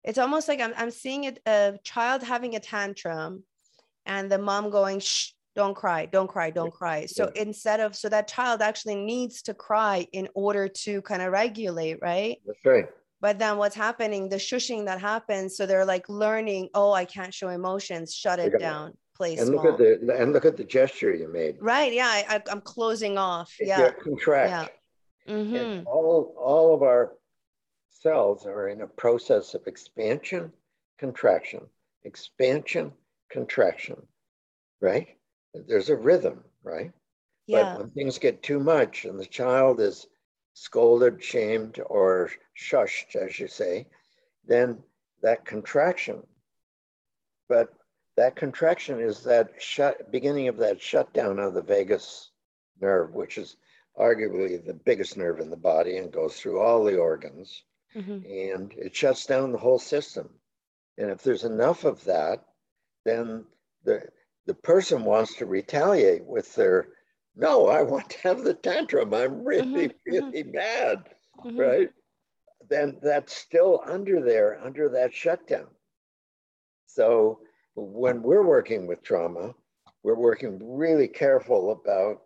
it's 0.04 0.18
almost 0.18 0.48
like 0.48 0.60
I'm, 0.60 0.74
I'm 0.76 0.90
seeing 0.90 1.26
a, 1.26 1.34
a 1.46 1.78
child 1.84 2.22
having 2.22 2.56
a 2.56 2.60
tantrum 2.60 3.44
and 4.04 4.30
the 4.30 4.38
mom 4.38 4.70
going 4.70 5.00
shh 5.00 5.30
don't 5.54 5.74
cry 5.74 6.06
don't 6.06 6.28
cry 6.28 6.50
don't 6.50 6.72
cry 6.72 7.06
so 7.06 7.30
yeah. 7.34 7.42
instead 7.42 7.80
of 7.80 7.94
so 7.94 8.08
that 8.08 8.26
child 8.26 8.62
actually 8.62 8.96
needs 8.96 9.42
to 9.42 9.54
cry 9.54 10.06
in 10.12 10.28
order 10.34 10.66
to 10.68 11.02
kind 11.02 11.22
of 11.22 11.30
regulate 11.30 11.98
right 12.02 12.38
that's 12.46 12.64
right 12.64 12.86
but 13.22 13.38
then 13.38 13.56
what's 13.56 13.74
happening 13.74 14.28
the 14.28 14.36
shushing 14.36 14.84
that 14.84 15.00
happens 15.00 15.56
so 15.56 15.64
they're 15.64 15.86
like 15.86 16.06
learning 16.08 16.68
oh 16.74 16.92
i 16.92 17.04
can't 17.04 17.32
show 17.32 17.48
emotions 17.48 18.14
shut 18.14 18.38
it 18.38 18.58
down 18.58 18.92
play 19.16 19.36
and 19.36 19.46
small. 19.46 19.64
look 19.64 19.72
at 19.72 19.78
the 19.78 20.16
and 20.20 20.32
look 20.34 20.44
at 20.44 20.56
the 20.58 20.64
gesture 20.64 21.14
you 21.14 21.32
made 21.32 21.56
right 21.60 21.92
yeah 21.92 22.22
I, 22.28 22.42
am 22.50 22.60
closing 22.60 23.16
off 23.16 23.54
yeah 23.58 23.90
contract 23.92 24.72
yeah 25.26 25.34
mm-hmm. 25.34 25.86
all 25.86 26.34
all 26.38 26.74
of 26.74 26.82
our 26.82 27.14
cells 27.88 28.44
are 28.44 28.68
in 28.68 28.82
a 28.82 28.86
process 28.86 29.54
of 29.54 29.66
expansion 29.66 30.52
contraction 30.98 31.60
expansion 32.04 32.92
contraction 33.30 33.96
right 34.80 35.16
there's 35.54 35.90
a 35.90 35.96
rhythm, 35.96 36.42
right? 36.62 36.92
Yeah. 37.46 37.74
But 37.74 37.78
when 37.80 37.90
things 37.90 38.18
get 38.18 38.42
too 38.42 38.60
much 38.60 39.04
and 39.04 39.18
the 39.18 39.26
child 39.26 39.80
is 39.80 40.06
scolded, 40.54 41.22
shamed, 41.22 41.80
or 41.86 42.30
shushed, 42.54 43.16
as 43.16 43.38
you 43.38 43.48
say, 43.48 43.86
then 44.46 44.82
that 45.22 45.44
contraction, 45.44 46.22
but 47.48 47.72
that 48.16 48.36
contraction 48.36 49.00
is 49.00 49.24
that 49.24 49.50
shut 49.58 50.10
beginning 50.10 50.48
of 50.48 50.58
that 50.58 50.80
shutdown 50.80 51.38
of 51.38 51.54
the 51.54 51.62
vagus 51.62 52.30
nerve, 52.80 53.14
which 53.14 53.38
is 53.38 53.56
arguably 53.98 54.64
the 54.64 54.74
biggest 54.74 55.16
nerve 55.16 55.40
in 55.40 55.50
the 55.50 55.56
body 55.56 55.96
and 55.98 56.12
goes 56.12 56.36
through 56.36 56.60
all 56.60 56.84
the 56.84 56.98
organs. 56.98 57.62
Mm-hmm. 57.94 58.24
And 58.26 58.72
it 58.72 58.96
shuts 58.96 59.26
down 59.26 59.52
the 59.52 59.58
whole 59.58 59.78
system. 59.78 60.28
And 60.98 61.10
if 61.10 61.22
there's 61.22 61.44
enough 61.44 61.84
of 61.84 62.04
that, 62.04 62.44
then 63.04 63.44
the 63.84 64.02
the 64.46 64.54
person 64.54 65.04
wants 65.04 65.36
to 65.36 65.46
retaliate 65.46 66.24
with 66.24 66.54
their, 66.54 66.88
no, 67.34 67.68
I 67.68 67.82
want 67.82 68.10
to 68.10 68.18
have 68.20 68.44
the 68.44 68.54
tantrum. 68.54 69.14
I'm 69.14 69.44
really, 69.44 69.88
mm-hmm, 69.88 70.12
really 70.12 70.44
mm-hmm. 70.44 70.52
mad, 70.52 71.08
mm-hmm. 71.44 71.58
right? 71.58 71.90
Then 72.68 72.98
that's 73.02 73.34
still 73.34 73.82
under 73.86 74.22
there, 74.22 74.60
under 74.62 74.88
that 74.90 75.14
shutdown. 75.14 75.68
So 76.86 77.40
when 77.74 78.22
we're 78.22 78.46
working 78.46 78.86
with 78.86 79.02
trauma, 79.02 79.54
we're 80.02 80.14
working 80.14 80.58
really 80.76 81.08
careful 81.08 81.72
about 81.72 82.22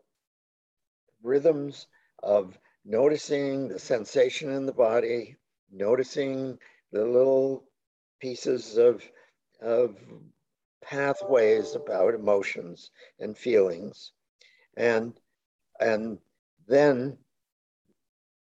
rhythms 1.22 1.86
of 2.22 2.58
noticing 2.84 3.68
the 3.68 3.78
sensation 3.78 4.50
in 4.50 4.66
the 4.66 4.72
body, 4.72 5.36
noticing 5.70 6.58
the 6.92 7.04
little 7.04 7.64
pieces 8.20 8.76
of, 8.76 9.02
of 9.60 9.96
pathways 10.82 11.74
about 11.74 12.14
emotions 12.14 12.90
and 13.20 13.36
feelings. 13.36 14.12
And, 14.76 15.14
and 15.80 16.18
then 16.66 17.18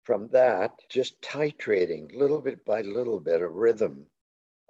from 0.04 0.28
that, 0.28 0.72
just 0.88 1.20
titrating 1.20 2.14
little 2.14 2.40
bit 2.40 2.64
by 2.64 2.82
little 2.82 3.20
bit 3.20 3.40
a 3.40 3.48
rhythm 3.48 4.06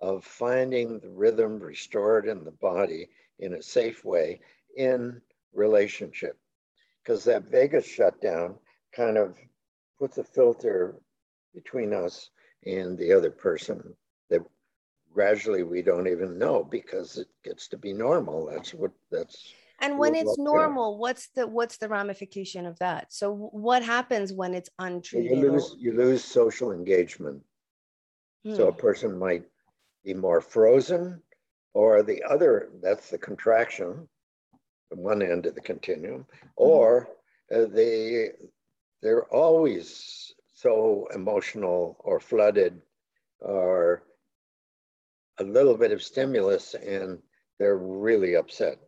of 0.00 0.24
finding 0.24 0.98
the 1.00 1.10
rhythm 1.10 1.58
restored 1.58 2.26
in 2.26 2.44
the 2.44 2.50
body 2.50 3.08
in 3.38 3.54
a 3.54 3.62
safe 3.62 4.04
way 4.04 4.40
in 4.76 5.20
relationship. 5.52 6.36
Because 7.02 7.24
that 7.24 7.50
vagus 7.50 7.86
shutdown 7.86 8.56
kind 8.94 9.18
of 9.18 9.36
puts 9.98 10.18
a 10.18 10.24
filter 10.24 10.96
between 11.54 11.92
us 11.92 12.30
and 12.66 12.98
the 12.98 13.12
other 13.12 13.30
person 13.30 13.94
that 14.30 14.40
gradually 15.12 15.62
we 15.62 15.82
don't 15.82 16.08
even 16.08 16.38
know 16.38 16.64
because 16.64 17.18
it 17.18 17.28
gets 17.44 17.68
to 17.68 17.76
be 17.76 17.92
normal 17.92 18.46
that's 18.46 18.74
what 18.74 18.90
that's 19.10 19.52
and 19.80 19.98
when 19.98 20.14
it's 20.14 20.38
normal 20.38 20.98
what's 20.98 21.28
the 21.34 21.46
what's 21.46 21.76
the 21.78 21.88
ramification 21.88 22.66
of 22.66 22.78
that 22.78 23.12
so 23.12 23.32
what 23.52 23.82
happens 23.82 24.32
when 24.32 24.54
it's 24.54 24.70
untreated 24.78 25.38
you 25.38 25.52
lose, 25.52 25.76
you 25.78 25.92
lose 25.92 26.24
social 26.24 26.72
engagement 26.72 27.40
hmm. 28.44 28.54
so 28.54 28.68
a 28.68 28.72
hmm. 28.72 28.78
person 28.78 29.18
might 29.18 29.44
be 30.04 30.14
more 30.14 30.40
frozen 30.40 31.20
or 31.72 32.02
the 32.02 32.22
other 32.28 32.70
that's 32.82 33.10
the 33.10 33.18
contraction 33.18 34.08
the 34.90 34.96
one 34.96 35.22
end 35.22 35.46
of 35.46 35.54
the 35.54 35.60
continuum 35.60 36.26
hmm. 36.40 36.48
or 36.56 37.08
uh, 37.54 37.64
they 37.66 38.30
they're 39.02 39.24
always 39.24 40.34
so 40.54 41.06
emotional 41.14 41.96
or 42.00 42.18
flooded 42.18 42.80
or 43.40 44.02
a 45.38 45.44
little 45.44 45.76
bit 45.76 45.92
of 45.92 46.02
stimulus 46.02 46.74
and 46.74 47.18
they're 47.58 47.76
really 47.76 48.34
upset. 48.34 48.78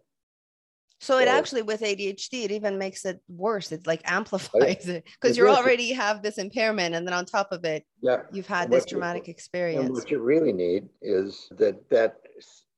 So, 1.01 1.19
it 1.19 1.29
actually 1.29 1.63
with 1.63 1.83
ADHD, 1.83 2.45
it 2.45 2.51
even 2.51 2.79
makes 2.79 3.05
it 3.05 3.21
worse. 3.29 3.71
It 3.73 3.87
like 3.87 4.01
amplifies 4.05 4.89
it 4.89 5.05
because 5.21 5.37
you 5.37 5.49
already 5.49 5.93
have 5.93 6.23
this 6.23 6.39
impairment, 6.39 6.95
and 6.95 7.07
then 7.07 7.15
on 7.15 7.27
top 7.27 7.53
of 7.53 7.65
it, 7.65 7.85
yeah, 8.01 8.23
you've 8.33 8.47
had 8.47 8.71
this 8.71 8.87
traumatic 8.87 9.29
experience. 9.29 9.85
And 9.85 9.95
what 9.95 10.11
you 10.11 10.21
really 10.21 10.53
need 10.53 10.89
is 11.03 11.49
that 11.53 11.89
that 11.91 12.17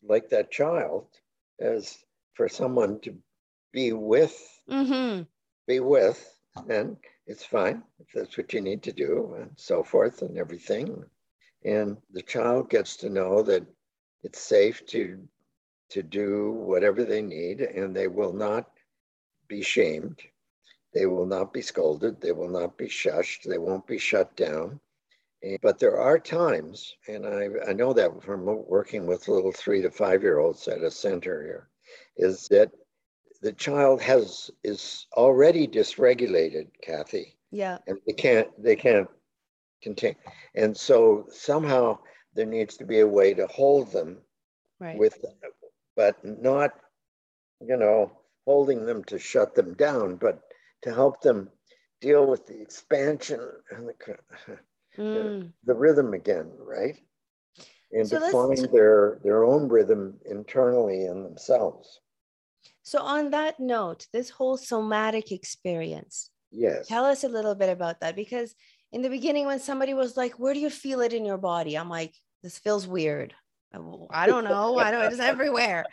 like 0.03 0.29
that 0.31 0.51
child, 0.51 1.07
as 1.61 1.99
for 2.35 2.49
someone 2.49 3.01
to 3.01 3.15
be 3.73 3.93
with, 3.93 4.37
mm-hmm. 4.69 5.23
be 5.67 5.81
with, 5.81 6.25
and 6.69 6.97
it's 7.27 7.45
fine 7.45 7.83
if 8.01 8.09
that's 8.15 8.37
what 8.37 8.53
you 8.53 8.61
need 8.61 8.83
to 8.83 8.93
do, 8.93 9.37
and 9.39 9.51
so 9.57 9.83
forth, 9.83 10.23
and 10.23 10.37
everything 10.39 11.05
and 11.65 11.97
the 12.13 12.23
child 12.23 12.71
gets 12.71 12.97
to 12.99 13.11
know 13.11 13.43
that 13.43 13.67
it's 14.23 14.41
safe 14.41 14.87
to 14.87 15.19
to 15.91 16.03
do 16.03 16.53
whatever 16.53 17.05
they 17.05 17.23
need 17.23 17.61
and 17.61 17.95
they 17.95 18.09
will 18.09 18.33
not 18.33 18.71
be 19.49 19.63
shamed. 19.63 20.21
They 20.95 21.07
will 21.07 21.27
not 21.27 21.53
be 21.53 21.63
scolded. 21.63 22.21
They 22.21 22.33
will 22.33 22.49
not 22.49 22.77
be 22.77 22.87
shushed. 22.87 23.45
They 23.45 23.59
won't 23.59 23.87
be 23.87 23.99
shut 23.99 24.35
down. 24.37 24.81
But 25.63 25.79
there 25.79 26.01
are 26.01 26.19
times 26.19 26.97
and 27.07 27.27
I, 27.27 27.49
I 27.69 27.73
know 27.73 27.93
that 27.93 28.23
from 28.23 28.45
working 28.45 29.07
with 29.07 29.29
little 29.29 29.53
three 29.53 29.83
to 29.83 29.91
five 29.91 30.23
year 30.23 30.39
olds 30.39 30.67
at 30.67 30.83
a 30.83 30.91
center 30.91 31.43
here 31.43 31.69
is 32.17 32.49
that 32.49 32.73
the 33.41 33.53
child 33.53 34.03
has 34.03 34.51
is 34.65 35.07
already 35.17 35.69
dysregulated 35.69 36.67
kathy. 36.83 37.37
Yeah. 37.53 37.79
And 37.87 37.99
they 38.07 38.15
can't 38.15 38.49
they 38.63 38.75
can't 38.75 39.09
contain. 39.83 40.17
And 40.55 40.77
so 40.77 41.27
somehow 41.31 41.99
there 42.35 42.47
needs 42.47 42.77
to 42.77 42.85
be 42.85 43.01
a 43.01 43.07
way 43.07 43.35
to 43.35 43.47
hold 43.47 43.93
them 43.93 44.19
right. 44.81 44.99
with, 44.99 45.19
but 45.99 46.15
not, 46.25 46.71
you 47.61 47.77
know, 47.77 48.13
holding 48.47 48.87
them 48.87 49.03
to 49.03 49.19
shut 49.19 49.57
them 49.57 49.75
down, 49.75 50.15
but 50.15 50.41
to 50.83 50.95
help 50.95 51.21
them 51.21 51.51
deal 52.01 52.25
with 52.25 52.47
the 52.47 52.63
expansion 52.63 53.41
and 53.73 53.89
the, 53.89 54.17
mm. 55.03 55.53
the 55.65 55.75
rhythm 55.75 56.15
again, 56.15 56.53
right? 56.61 56.97
And 57.91 58.07
so 58.07 58.21
to 58.21 58.31
find 58.31 58.73
their, 58.73 59.19
their 59.25 59.43
own 59.43 59.69
rhythm 59.69 60.21
internally 60.25 61.07
in 61.07 61.25
themselves. 61.25 61.99
So, 62.85 63.01
on 63.01 63.31
that 63.31 63.59
note, 63.59 64.07
this 64.13 64.31
whole 64.31 64.57
somatic 64.57 65.33
experience, 65.33 66.31
yes, 66.53 66.87
tell 66.87 67.05
us 67.05 67.25
a 67.25 67.29
little 67.29 67.57
bit 67.57 67.71
about 67.71 68.01
that 68.01 68.15
because 68.15 68.55
in 68.93 69.03
the 69.03 69.11
beginning 69.11 69.47
when 69.47 69.59
somebody 69.59 69.95
was 69.95 70.17
like 70.17 70.39
where 70.39 70.55
do 70.55 70.61
you 70.61 70.71
feel 70.71 71.01
it 71.01 71.13
in 71.13 71.25
your 71.25 71.37
body 71.37 71.77
i'm 71.77 71.91
like 71.91 72.15
this 72.43 72.59
feels 72.59 72.87
weird 72.87 73.35
i 73.75 74.27
don't 74.27 74.45
know 74.45 74.79
i 74.79 74.91
don't 74.91 75.01
know 75.01 75.07
it's 75.09 75.21
everywhere 75.21 75.85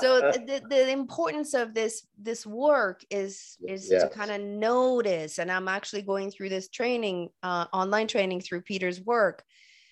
so 0.00 0.20
the, 0.46 0.62
the 0.68 0.90
importance 0.90 1.54
of 1.54 1.74
this 1.74 2.06
this 2.18 2.46
work 2.46 3.02
is 3.10 3.56
is 3.66 3.90
yes. 3.90 4.02
to 4.02 4.08
kind 4.08 4.30
of 4.30 4.40
notice 4.40 5.38
and 5.38 5.50
i'm 5.50 5.68
actually 5.68 6.02
going 6.02 6.30
through 6.30 6.48
this 6.48 6.68
training 6.68 7.28
uh, 7.42 7.66
online 7.72 8.06
training 8.06 8.40
through 8.40 8.60
peter's 8.60 9.00
work 9.00 9.44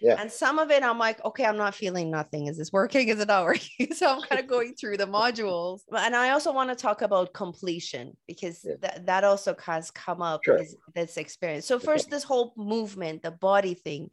yeah. 0.04 0.20
And 0.20 0.30
some 0.30 0.58
of 0.58 0.70
it, 0.70 0.82
I'm 0.82 0.98
like, 0.98 1.24
okay, 1.24 1.46
I'm 1.46 1.56
not 1.56 1.74
feeling 1.74 2.10
nothing. 2.10 2.46
Is 2.46 2.58
this 2.58 2.70
working? 2.70 3.08
Is 3.08 3.20
it 3.20 3.28
not 3.28 3.44
working? 3.44 3.92
so 3.94 4.06
I'm 4.10 4.20
kind 4.20 4.38
of 4.38 4.46
going 4.46 4.74
through 4.74 4.98
the 4.98 5.06
modules. 5.06 5.80
And 5.96 6.14
I 6.14 6.30
also 6.30 6.52
want 6.52 6.68
to 6.68 6.76
talk 6.76 7.00
about 7.00 7.32
completion 7.32 8.14
because 8.28 8.60
yeah. 8.64 8.74
th- 8.82 9.06
that 9.06 9.24
also 9.24 9.56
has 9.64 9.90
come 9.90 10.20
up 10.20 10.42
sure. 10.44 10.60
this 10.94 11.16
experience. 11.16 11.64
So 11.64 11.78
first, 11.78 12.10
this 12.10 12.22
whole 12.22 12.52
movement, 12.56 13.22
the 13.22 13.30
body 13.30 13.72
thing. 13.72 14.10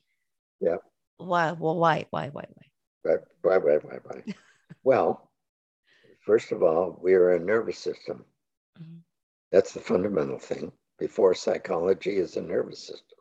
Yeah. 0.61 0.77
Why? 1.17 1.51
Well, 1.51 1.77
why? 1.77 2.05
Why? 2.09 2.29
Why? 2.29 2.45
Why? 2.47 2.65
Why? 3.03 3.15
Why? 3.41 3.57
Why? 3.57 3.99
Why? 4.03 4.23
well, 4.83 5.31
first 6.25 6.51
of 6.51 6.63
all, 6.63 6.99
we 7.01 7.13
are 7.13 7.31
a 7.31 7.39
nervous 7.39 7.77
system. 7.77 8.25
Mm-hmm. 8.81 8.97
That's 9.51 9.73
the 9.73 9.79
fundamental 9.79 10.39
thing. 10.39 10.71
Before 10.97 11.33
psychology 11.33 12.17
is 12.17 12.37
a 12.37 12.41
nervous 12.41 12.79
system. 12.79 13.17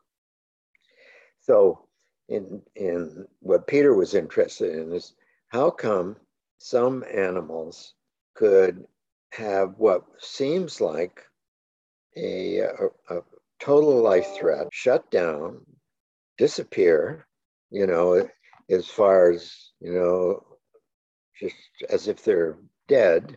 So 1.42 1.86
in, 2.28 2.62
in 2.76 3.26
what 3.40 3.66
Peter 3.66 3.94
was 3.94 4.14
interested 4.14 4.76
in 4.76 4.92
is 4.92 5.14
how 5.48 5.70
come 5.70 6.16
some 6.58 7.04
animals 7.12 7.94
could 8.34 8.86
have 9.32 9.74
what 9.78 10.04
seems 10.18 10.80
like 10.80 11.22
a, 12.16 12.58
a, 12.58 12.86
a 13.08 13.22
total 13.60 14.02
life 14.02 14.28
threat 14.38 14.68
shut 14.72 15.10
down, 15.10 15.60
disappear, 16.38 17.26
you 17.70 17.86
know, 17.86 18.28
as 18.70 18.86
far 18.86 19.30
as, 19.30 19.70
you 19.80 19.92
know, 19.92 20.44
just 21.38 21.56
as 21.88 22.08
if 22.08 22.22
they're 22.22 22.58
dead, 22.88 23.36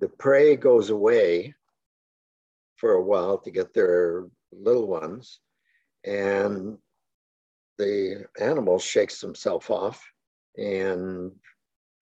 the 0.00 0.08
prey 0.08 0.56
goes 0.56 0.90
away 0.90 1.54
for 2.76 2.92
a 2.92 3.02
while 3.02 3.38
to 3.38 3.50
get 3.50 3.72
their 3.72 4.24
little 4.52 4.88
ones, 4.88 5.40
and 6.04 6.78
the 7.78 8.24
animal 8.40 8.78
shakes 8.78 9.20
himself 9.20 9.70
off 9.70 10.04
and 10.56 11.32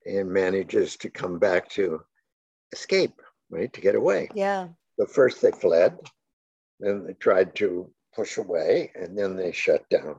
and 0.07 0.31
manages 0.31 0.97
to 0.97 1.11
come 1.11 1.39
back 1.39 1.69
to 1.69 2.01
escape, 2.73 3.21
right, 3.51 3.73
to 3.73 3.81
get 3.81 3.95
away. 3.95 4.29
Yeah. 4.35 4.69
But 4.97 5.11
first 5.11 5.43
they 5.43 5.51
fled, 5.51 5.99
then 6.79 7.05
they 7.07 7.13
tried 7.15 7.55
to 7.57 7.91
push 8.15 8.39
away, 8.39 8.91
and 8.95 9.17
then 9.17 9.37
they 9.37 9.53
shut 9.53 9.89
down. 9.91 10.19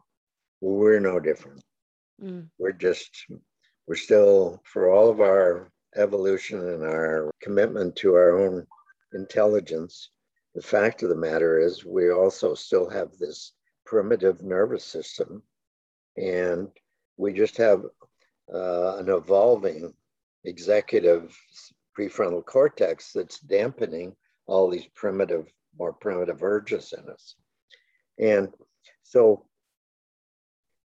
We're 0.62 1.00
no 1.00 1.20
different. 1.20 1.64
Mm. 2.22 2.48
We're 2.58 2.72
just, 2.72 3.10
we're 3.88 3.96
still, 3.96 4.62
for 4.64 4.92
all 4.92 5.10
of 5.10 5.22
our 5.22 5.72
evolution 5.96 6.60
and 6.60 6.84
our 6.84 7.32
commitment 7.42 7.96
to 7.98 8.14
our 8.16 8.40
own 8.40 8.66
intelligence, 9.14 10.12
the 10.56 10.62
fact 10.62 11.04
of 11.04 11.10
the 11.10 11.16
matter 11.16 11.60
is 11.60 11.86
we 11.86 12.12
also 12.12 12.54
still 12.54 12.90
have 12.90 13.10
this 13.18 13.54
primitive 13.86 14.42
nervous 14.44 14.84
system, 14.86 15.42
and 16.18 16.68
we 17.18 17.34
just 17.34 17.58
have 17.58 17.84
uh, 18.54 18.98
an 18.98 19.10
evolving 19.10 19.94
executive 20.44 21.36
prefrontal 21.98 22.46
cortex 22.46 23.12
that's 23.14 23.40
dampening 23.40 24.16
all 24.48 24.70
these 24.70 24.88
primitive, 24.96 25.48
more 25.78 25.94
primitive 25.94 26.44
urges 26.44 26.94
in 26.98 27.10
us. 27.10 27.36
And 28.20 28.50
so 29.04 29.46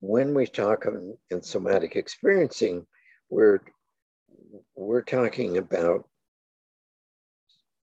when 0.02 0.34
we 0.34 0.46
talk 0.46 0.84
in, 0.84 1.16
in 1.30 1.40
somatic 1.42 1.94
experiencing, 1.94 2.84
we're, 3.30 3.60
we're 4.74 5.02
talking 5.02 5.58
about 5.58 6.08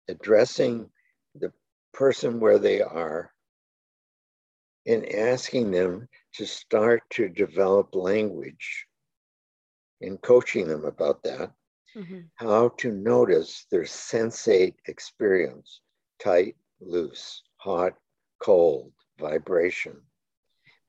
addressing 0.10 0.90
the 1.36 1.54
person 1.94 2.40
where 2.40 2.58
they 2.58 2.82
are 2.82 3.32
and 4.88 5.08
asking 5.14 5.70
them 5.70 6.10
to 6.34 6.48
start 6.48 7.04
to 7.12 7.30
develop 7.30 7.94
language 7.94 8.88
and 10.02 10.20
coaching 10.24 10.68
them 10.68 10.86
about 10.86 11.22
that, 11.22 11.52
mm-hmm. 11.96 12.22
how 12.34 12.70
to 12.80 12.92
notice 12.92 13.68
their 13.70 13.84
sensate 13.84 14.74
experience 14.88 15.82
tight, 16.20 16.56
loose, 16.82 17.44
hot, 17.58 17.94
cold, 18.40 18.92
vibration, 19.20 20.02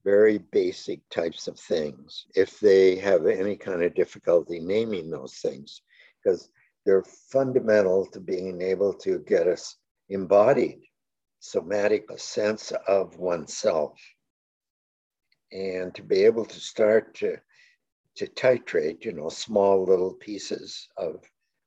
very 0.09 0.38
basic 0.38 1.07
types 1.11 1.49
of 1.49 1.61
things. 1.61 2.25
If 2.35 2.61
they 2.61 2.97
have 2.97 3.27
any 3.27 3.57
kind 3.57 3.83
of 3.83 3.95
difficulty 3.95 4.59
naming 4.59 5.11
those 5.11 5.35
things, 5.35 5.83
because 6.17 6.49
they're 6.87 7.05
fundamental 7.05 8.07
to 8.12 8.21
being 8.21 8.62
able 8.62 8.95
to 9.05 9.19
get 9.19 9.47
us 9.47 9.77
embodied, 10.09 10.81
somatic, 11.41 12.11
a 12.11 12.17
sense 12.17 12.73
of 12.87 13.19
oneself. 13.19 14.00
And 15.53 15.95
to 15.95 16.03
be 16.03 16.25
able 16.25 16.47
to 16.47 16.59
start 16.59 17.15
to, 17.17 17.37
to 18.17 18.27
titrate, 18.29 19.05
you 19.05 19.12
know, 19.12 19.29
small 19.29 19.85
little 19.85 20.15
pieces 20.15 20.88
of, 20.97 21.23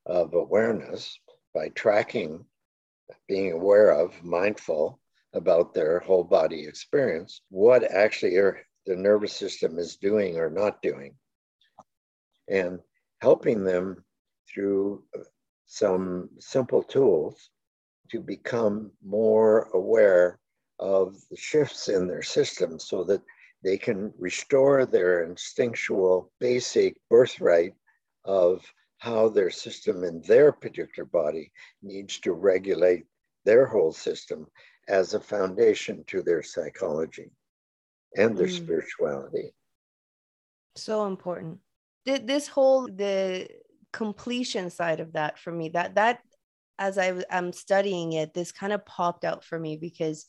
of 0.08 0.34
awareness 0.34 1.20
by 1.54 1.70
tracking, 1.70 2.44
being 3.28 3.52
aware 3.52 3.92
of, 3.92 4.24
mindful, 4.24 5.00
about 5.34 5.74
their 5.74 6.00
whole 6.00 6.24
body 6.24 6.66
experience, 6.66 7.42
what 7.50 7.84
actually 7.84 8.36
are, 8.38 8.60
the 8.86 8.96
nervous 8.96 9.34
system 9.34 9.78
is 9.78 9.96
doing 9.96 10.38
or 10.38 10.50
not 10.50 10.82
doing, 10.82 11.14
and 12.50 12.80
helping 13.22 13.64
them 13.64 14.04
through 14.52 15.04
some 15.68 16.30
simple 16.40 16.84
tools 16.84 17.50
to 18.10 18.20
become 18.20 18.92
more 19.06 19.70
aware 19.74 20.40
of 20.80 21.16
the 21.30 21.38
shifts 21.38 21.88
in 21.88 22.08
their 22.08 22.24
system 22.24 22.80
so 22.80 23.04
that 23.04 23.22
they 23.64 23.78
can 23.78 24.12
restore 24.18 24.86
their 24.86 25.24
instinctual 25.24 26.32
basic 26.40 26.98
birthright 27.10 27.74
of 28.25 28.66
how 28.98 29.29
their 29.29 29.50
system 29.50 30.03
in 30.03 30.22
their 30.24 30.51
particular 30.51 31.05
body 31.05 31.51
needs 31.82 32.20
to 32.20 32.34
regulate 32.34 33.05
their 33.46 33.66
whole 33.66 33.94
system 33.94 34.46
as 34.87 35.13
a 35.13 35.20
foundation 35.20 36.03
to 36.07 36.22
their 36.22 36.44
psychology 36.44 37.31
and 38.15 38.37
their 38.37 38.48
mm. 38.48 38.57
spirituality. 38.57 39.53
So 40.75 41.05
important. 41.05 41.59
This 42.05 42.48
whole 42.48 42.87
the 42.87 43.48
completion 43.94 44.70
side 44.70 45.00
of 45.00 45.13
that 45.13 45.37
for 45.37 45.51
me 45.51 45.67
that 45.70 45.96
that 45.96 46.20
as 46.79 46.98
I 46.98 47.13
am 47.29 47.53
studying 47.53 48.13
it, 48.13 48.33
this 48.33 48.51
kind 48.51 48.74
of 48.74 48.85
popped 48.85 49.24
out 49.24 49.44
for 49.44 49.59
me 49.59 49.77
because 49.77 50.25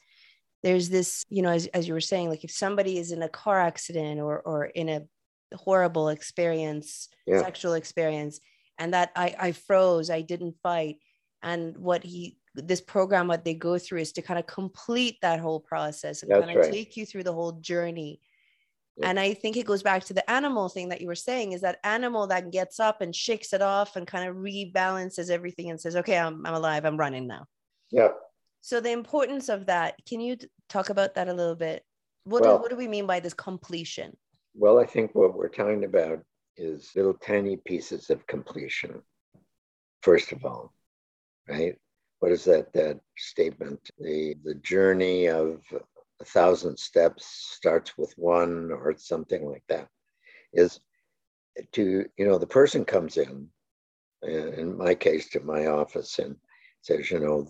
there's 0.63 0.91
this, 0.91 1.25
you 1.31 1.41
know, 1.41 1.49
as, 1.49 1.67
as 1.69 1.89
you 1.89 1.95
were 1.95 2.01
saying, 2.01 2.29
like 2.29 2.45
if 2.45 2.51
somebody 2.51 2.99
is 2.99 3.11
in 3.11 3.23
a 3.23 3.29
car 3.29 3.59
accident 3.59 4.21
or 4.21 4.41
or 4.41 4.67
in 4.67 4.89
a 4.89 5.03
horrible 5.57 6.09
experience, 6.09 7.09
yeah. 7.27 7.41
sexual 7.41 7.73
experience, 7.73 8.39
and 8.79 8.93
that 8.95 9.11
I 9.17 9.35
I 9.39 9.53
froze, 9.53 10.11
I 10.11 10.21
didn't 10.21 10.57
fight, 10.63 10.97
and 11.43 11.77
what 11.79 12.05
he 12.05 12.37
this 12.55 12.81
program 12.81 13.29
what 13.29 13.45
they 13.45 13.55
go 13.55 13.79
through 13.79 14.01
is 14.01 14.13
to 14.13 14.23
kind 14.23 14.39
of 14.39 14.47
complete 14.47 15.17
that 15.23 15.41
whole 15.41 15.61
process 15.61 16.23
and 16.23 16.31
That's 16.31 16.45
kind 16.45 16.59
of 16.59 16.65
right. 16.65 16.73
take 16.73 16.97
you 16.97 17.07
through 17.07 17.25
the 17.25 17.33
whole 17.33 17.53
journey. 17.53 18.21
Yeah. 18.99 19.09
and 19.09 19.19
i 19.19 19.33
think 19.33 19.57
it 19.57 19.65
goes 19.65 19.83
back 19.83 20.05
to 20.05 20.13
the 20.13 20.31
animal 20.31 20.69
thing 20.69 20.91
that 20.91 21.01
you 21.01 21.07
were 21.07 21.15
saying 21.15 21.53
is 21.53 21.63
that 21.63 21.79
animal 21.83 22.27
that 22.27 22.53
gets 22.53 22.79
up 22.79 23.01
and 23.01 23.17
shakes 23.17 23.55
it 23.55 23.63
off 23.63 23.97
and 23.97 24.07
kind 24.07 24.29
of 24.29 24.37
rebalances 24.37 25.31
everything 25.31 25.71
and 25.71 25.81
says 25.81 25.97
okay 25.97 26.19
i'm, 26.19 26.45
I'm 26.45 26.53
alive 26.53 26.85
i'm 26.85 26.99
running 26.99 27.27
now. 27.27 27.47
Yeah. 27.91 28.09
So 28.61 28.81
the 28.81 28.93
importance 28.93 29.49
of 29.49 29.65
that 29.67 29.95
can 30.07 30.21
you 30.21 30.37
talk 30.69 30.91
about 30.91 31.15
that 31.15 31.29
a 31.29 31.33
little 31.33 31.55
bit? 31.57 31.83
What, 32.25 32.43
well, 32.43 32.59
do, 32.59 32.63
what 32.63 32.71
do 32.71 32.77
we 32.77 32.87
mean 32.87 33.07
by 33.07 33.19
this 33.21 33.33
completion? 33.33 34.15
Well 34.55 34.79
i 34.79 34.85
think 34.85 35.15
what 35.15 35.35
we're 35.35 35.49
talking 35.49 35.85
about 35.85 36.21
is 36.59 36.91
little 36.95 37.15
tiny 37.15 37.57
pieces 37.57 38.11
of 38.11 38.27
completion 38.27 39.01
first 40.03 40.33
of 40.33 40.45
all 40.45 40.75
right 41.49 41.77
what 42.23 42.31
is 42.31 42.45
that 42.45 42.73
that 42.73 43.01
statement? 43.19 43.81
The 43.99 44.37
the 44.45 44.55
journey 44.55 45.27
of 45.27 45.61
a 46.21 46.25
thousand 46.25 46.79
steps 46.79 47.27
starts 47.57 47.99
with 47.99 48.15
one 48.17 48.71
or 48.71 48.95
something 48.97 49.45
like 49.45 49.65
that 49.69 49.89
is 50.53 50.79
to 51.73 52.07
you 52.17 52.25
know 52.25 52.39
the 52.39 52.47
person 52.47 52.85
comes 52.85 53.17
in 53.17 53.49
uh, 54.25 54.53
in 54.53 54.79
my 54.79 54.95
case 54.95 55.31
to 55.31 55.41
my 55.41 55.67
office 55.67 56.21
and 56.21 56.37
says 56.83 57.11
you 57.11 57.19
know 57.19 57.49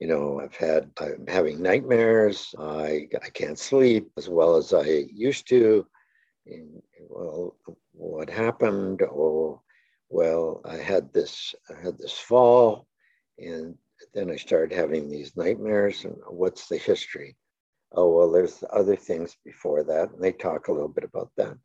you 0.00 0.06
know 0.08 0.40
i've 0.40 0.56
had 0.56 0.90
i'm 1.02 1.26
having 1.28 1.60
nightmares. 1.60 2.54
I 2.58 3.08
i 3.22 3.28
can't 3.28 3.58
sleep 3.58 4.10
as 4.16 4.26
well 4.26 4.56
as 4.56 4.72
i 4.72 5.04
used 5.12 5.46
to. 5.48 5.86
And, 6.46 6.80
well 7.10 7.56
what 7.92 8.30
happened? 8.30 9.02
Oh 9.02 9.60
well 10.08 10.62
i 10.64 10.78
had 10.78 11.12
this 11.12 11.54
i 11.68 11.78
had 11.78 11.98
this 11.98 12.16
fall 12.16 12.86
and 13.38 13.76
then 14.14 14.30
I 14.30 14.36
started 14.36 14.76
having 14.76 15.08
these 15.08 15.36
nightmares. 15.36 16.04
And 16.04 16.16
what's 16.28 16.68
the 16.68 16.76
history? 16.76 17.36
Oh, 17.92 18.10
well, 18.10 18.30
there's 18.30 18.62
other 18.70 18.96
things 18.96 19.36
before 19.44 19.84
that. 19.84 20.12
And 20.12 20.22
they 20.22 20.32
talk 20.32 20.68
a 20.68 20.72
little 20.72 20.88
bit 20.88 21.04
about 21.04 21.30
that. 21.36 21.56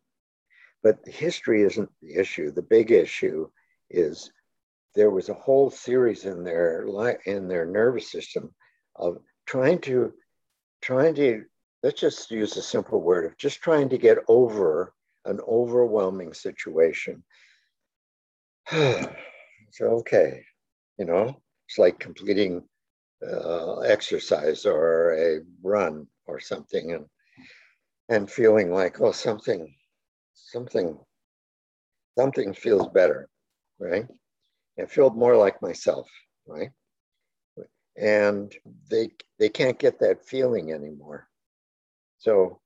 But 0.82 1.00
history 1.08 1.64
isn't 1.64 1.90
the 2.02 2.16
issue. 2.16 2.52
The 2.52 2.62
big 2.62 2.92
issue 2.92 3.50
is 3.90 4.32
there 4.96 5.10
was 5.10 5.30
a 5.30 5.34
whole 5.34 5.70
series 5.70 6.26
in 6.26 6.44
their 6.44 6.86
in 7.26 7.48
their 7.48 7.66
nervous 7.66 8.12
system 8.12 8.54
of 8.96 9.18
trying 9.46 9.80
to 9.82 10.14
trying 10.82 11.16
to 11.16 11.46
let's 11.82 12.00
just 12.00 12.30
use 12.32 12.56
a 12.58 12.62
simple 12.62 13.02
word 13.02 13.26
of 13.26 13.38
just 13.38 13.62
trying 13.62 13.90
to 13.90 13.98
get 13.98 14.18
over 14.28 14.94
an 15.26 15.40
overwhelming 15.48 16.34
situation. 16.34 17.24
so 18.72 19.08
okay, 19.82 20.44
you 20.98 21.06
know, 21.06 21.42
it's 21.68 21.78
like 21.78 22.00
completing 22.00 22.64
uh, 23.26 23.80
exercise 23.80 24.66
or 24.66 25.14
a 25.14 25.40
run 25.62 26.08
or 26.26 26.40
something 26.40 26.94
and 26.94 27.06
and 28.10 28.30
feeling 28.30 28.72
like 28.72 29.00
oh 29.00 29.12
something 29.12 29.74
something 30.34 30.98
something 32.18 32.54
feels 32.54 32.88
better 32.90 33.30
right? 33.80 34.08
And 34.78 34.90
feel 34.90 35.10
more 35.12 35.36
like 35.38 35.62
myself 35.62 36.10
right? 36.48 36.72
And 37.98 38.54
they 38.90 39.12
they 39.40 39.50
can't 39.50 39.80
get 39.80 40.00
that 40.00 40.26
feeling 40.26 40.72
anymore. 40.72 41.28
So 42.18 42.60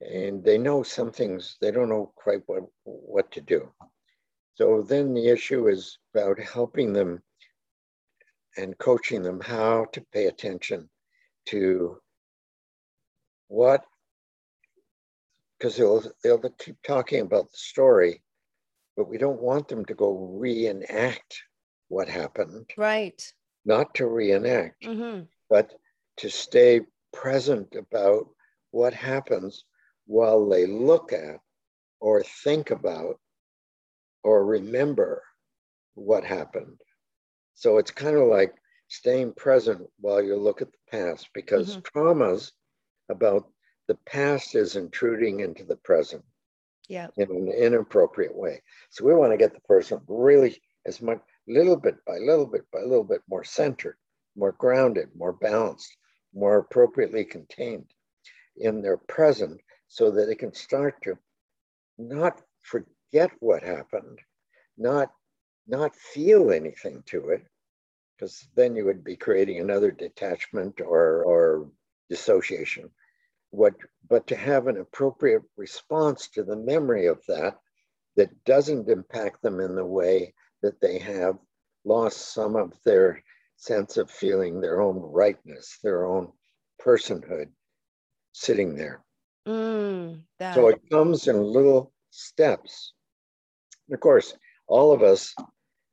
and 0.00 0.42
they 0.42 0.56
know 0.58 0.82
some 0.82 1.12
things 1.12 1.56
they 1.60 1.70
don't 1.70 1.88
know 1.90 2.12
quite 2.16 2.42
what 2.46 2.64
what 2.84 3.30
to 3.32 3.40
do. 3.40 3.72
So 4.54 4.82
then 4.82 5.14
the 5.14 5.28
issue 5.28 5.68
is 5.68 5.98
about 6.14 6.38
helping 6.38 6.92
them 6.92 7.22
and 8.56 8.78
coaching 8.78 9.22
them 9.22 9.40
how 9.40 9.86
to 9.92 10.00
pay 10.12 10.26
attention 10.26 10.88
to 11.46 11.98
what 13.48 13.84
because 15.58 15.76
they'll 15.76 16.02
they'll 16.22 16.38
keep 16.58 16.76
talking 16.82 17.20
about 17.20 17.50
the 17.50 17.58
story 17.58 18.22
but 18.96 19.08
we 19.08 19.16
don't 19.16 19.40
want 19.40 19.68
them 19.68 19.84
to 19.86 19.94
go 19.94 20.12
reenact 20.38 21.42
what 21.88 22.08
happened. 22.08 22.70
Right. 22.76 23.20
Not 23.64 23.94
to 23.94 24.06
reenact, 24.06 24.82
mm-hmm. 24.84 25.22
but 25.48 25.72
to 26.18 26.30
stay 26.30 26.82
present 27.12 27.74
about 27.76 28.28
what 28.70 28.94
happens 28.94 29.64
while 30.06 30.48
they 30.48 30.66
look 30.66 31.12
at 31.12 31.40
or 32.00 32.22
think 32.22 32.70
about 32.70 33.18
or 34.22 34.44
remember 34.44 35.22
what 35.94 36.24
happened. 36.24 36.78
So 37.54 37.78
it's 37.78 37.90
kind 37.90 38.16
of 38.16 38.28
like 38.28 38.54
staying 38.88 39.34
present 39.34 39.88
while 40.00 40.22
you 40.22 40.36
look 40.36 40.62
at 40.62 40.72
the 40.72 40.78
past 40.90 41.28
because 41.34 41.76
mm-hmm. 41.76 41.98
traumas 41.98 42.52
about 43.08 43.48
the 43.88 43.96
past 44.06 44.54
is 44.54 44.76
intruding 44.76 45.40
into 45.40 45.64
the 45.64 45.76
present 45.76 46.24
yeah. 46.88 47.06
in 47.16 47.30
an 47.30 47.48
inappropriate 47.48 48.34
way. 48.34 48.62
So 48.90 49.04
we 49.04 49.14
want 49.14 49.32
to 49.32 49.38
get 49.38 49.54
the 49.54 49.60
person 49.60 50.00
really 50.08 50.60
as 50.86 51.00
much, 51.00 51.20
little 51.46 51.76
bit 51.76 51.96
by 52.04 52.18
little 52.18 52.46
bit 52.46 52.62
by 52.72 52.80
little 52.80 53.04
bit 53.04 53.22
more 53.28 53.44
centered, 53.44 53.96
more 54.36 54.52
grounded, 54.52 55.08
more 55.14 55.32
balanced, 55.32 55.96
more 56.34 56.58
appropriately 56.58 57.24
contained 57.24 57.90
in 58.56 58.82
their 58.82 58.96
present 58.96 59.60
so 59.88 60.10
that 60.10 60.26
they 60.26 60.34
can 60.34 60.52
start 60.52 61.00
to 61.02 61.16
not 61.98 62.40
forget 62.62 63.30
what 63.40 63.62
happened, 63.62 64.18
not 64.76 65.12
not 65.66 65.94
feel 65.96 66.50
anything 66.50 67.02
to 67.06 67.30
it, 67.30 67.44
because 68.16 68.48
then 68.54 68.76
you 68.76 68.84
would 68.84 69.04
be 69.04 69.16
creating 69.16 69.58
another 69.60 69.90
detachment 69.90 70.80
or 70.80 71.24
or 71.24 71.70
dissociation. 72.08 72.90
What 73.50 73.74
but 74.08 74.26
to 74.28 74.36
have 74.36 74.66
an 74.66 74.76
appropriate 74.76 75.42
response 75.56 76.28
to 76.30 76.42
the 76.42 76.56
memory 76.56 77.06
of 77.06 77.24
that 77.26 77.58
that 78.16 78.44
doesn't 78.44 78.88
impact 78.88 79.42
them 79.42 79.60
in 79.60 79.74
the 79.74 79.84
way 79.84 80.34
that 80.62 80.80
they 80.80 80.98
have 80.98 81.38
lost 81.84 82.32
some 82.34 82.56
of 82.56 82.72
their 82.84 83.22
sense 83.56 83.96
of 83.96 84.10
feeling 84.10 84.60
their 84.60 84.80
own 84.80 84.96
rightness, 84.96 85.78
their 85.82 86.04
own 86.04 86.32
personhood 86.80 87.50
sitting 88.32 88.74
there. 88.74 89.04
Mm, 89.46 90.22
so 90.54 90.68
it 90.68 90.80
comes 90.90 91.28
in 91.28 91.42
little 91.42 91.92
steps. 92.10 92.92
And 93.88 93.94
of 93.94 94.00
course, 94.00 94.34
all 94.70 94.92
of 94.92 95.02
us, 95.02 95.34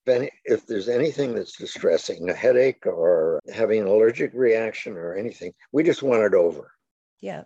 if 0.05 0.67
there's 0.67 0.87
anything 0.87 1.33
that's 1.33 1.57
distressing, 1.57 2.29
a 2.29 2.33
headache 2.33 2.85
or 2.85 3.41
having 3.53 3.81
an 3.81 3.87
allergic 3.87 4.31
reaction 4.33 4.93
or 4.93 5.15
anything, 5.15 5.51
we 5.73 5.83
just 5.83 6.03
want 6.03 6.23
it 6.23 6.33
over. 6.33 6.71
Yeah. 7.19 7.43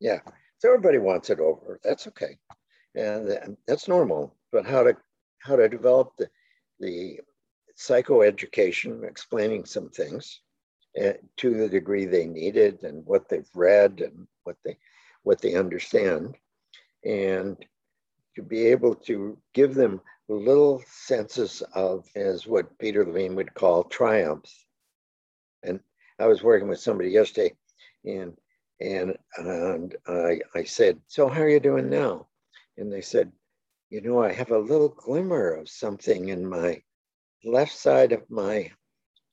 Yeah. 0.00 0.20
So 0.58 0.68
everybody 0.68 0.98
wants 0.98 1.30
it 1.30 1.38
over. 1.38 1.78
That's 1.84 2.06
okay. 2.08 2.38
And 2.94 3.56
that's 3.68 3.86
normal. 3.86 4.34
But 4.50 4.66
how 4.66 4.82
to 4.82 4.96
how 5.38 5.56
to 5.56 5.68
develop 5.68 6.12
the 6.18 6.28
the 6.80 7.20
psychoeducation, 7.78 9.04
explaining 9.04 9.66
some 9.66 9.90
things 9.90 10.40
uh, 11.00 11.12
to 11.36 11.54
the 11.54 11.68
degree 11.68 12.06
they 12.06 12.26
needed 12.26 12.82
and 12.82 13.04
what 13.06 13.28
they've 13.28 13.54
read 13.54 14.00
and 14.00 14.26
what 14.44 14.56
they 14.64 14.76
what 15.22 15.40
they 15.40 15.54
understand, 15.54 16.34
and 17.04 17.56
to 18.34 18.42
be 18.42 18.66
able 18.66 18.94
to 18.94 19.38
give 19.54 19.74
them 19.74 20.00
little 20.34 20.82
senses 20.86 21.62
of 21.74 22.08
as 22.14 22.46
what 22.46 22.78
Peter 22.78 23.04
Levine 23.04 23.34
would 23.34 23.54
call 23.54 23.84
triumphs. 23.84 24.66
And 25.62 25.80
I 26.18 26.26
was 26.26 26.42
working 26.42 26.68
with 26.68 26.80
somebody 26.80 27.10
yesterday, 27.10 27.54
and 28.04 28.36
and 28.80 29.16
and 29.36 29.96
I, 30.06 30.40
I 30.54 30.64
said, 30.64 31.00
"So 31.06 31.28
how 31.28 31.42
are 31.42 31.48
you 31.48 31.60
doing 31.60 31.90
now?" 31.90 32.28
And 32.76 32.92
they 32.92 33.00
said, 33.00 33.32
"You 33.90 34.00
know, 34.00 34.22
I 34.22 34.32
have 34.32 34.50
a 34.52 34.58
little 34.58 34.88
glimmer 34.88 35.52
of 35.52 35.68
something 35.68 36.28
in 36.28 36.48
my 36.48 36.82
left 37.44 37.72
side 37.72 38.12
of 38.12 38.28
my 38.30 38.70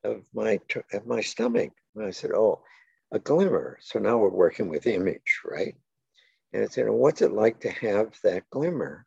of 0.03 0.23
my 0.33 0.59
of 0.93 1.05
my 1.05 1.21
stomach." 1.21 1.71
And 1.95 2.05
I 2.05 2.11
said, 2.11 2.31
"Oh, 2.31 2.63
a 3.11 3.19
glimmer." 3.19 3.77
So 3.81 3.99
now 3.99 4.17
we're 4.17 4.29
working 4.29 4.67
with 4.69 4.87
image, 4.87 5.41
right? 5.45 5.75
And 6.53 6.63
I 6.63 6.67
said, 6.67 6.89
"What's 6.89 7.21
it 7.21 7.31
like 7.33 7.59
to 7.61 7.69
have 7.69 8.19
that 8.23 8.49
glimmer?" 8.49 9.05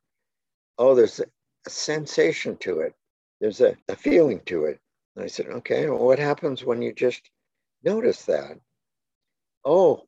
Oh, 0.79 0.95
there's 0.95 1.21
a, 1.67 1.69
a 1.69 1.71
sensation 1.71 2.57
to 2.59 2.81
it. 2.81 2.95
There's 3.41 3.61
a, 3.61 3.77
a 3.89 3.97
feeling 3.97 4.41
to 4.47 4.65
it. 4.65 4.79
And 5.17 5.25
I 5.25 5.29
said, 5.29 5.47
"Okay, 5.47 5.89
well, 5.89 6.05
what 6.05 6.19
happens 6.19 6.65
when 6.65 6.83
you 6.83 6.93
just 6.93 7.31
notice 7.85 8.25
that?" 8.25 8.59
Oh, 9.65 10.03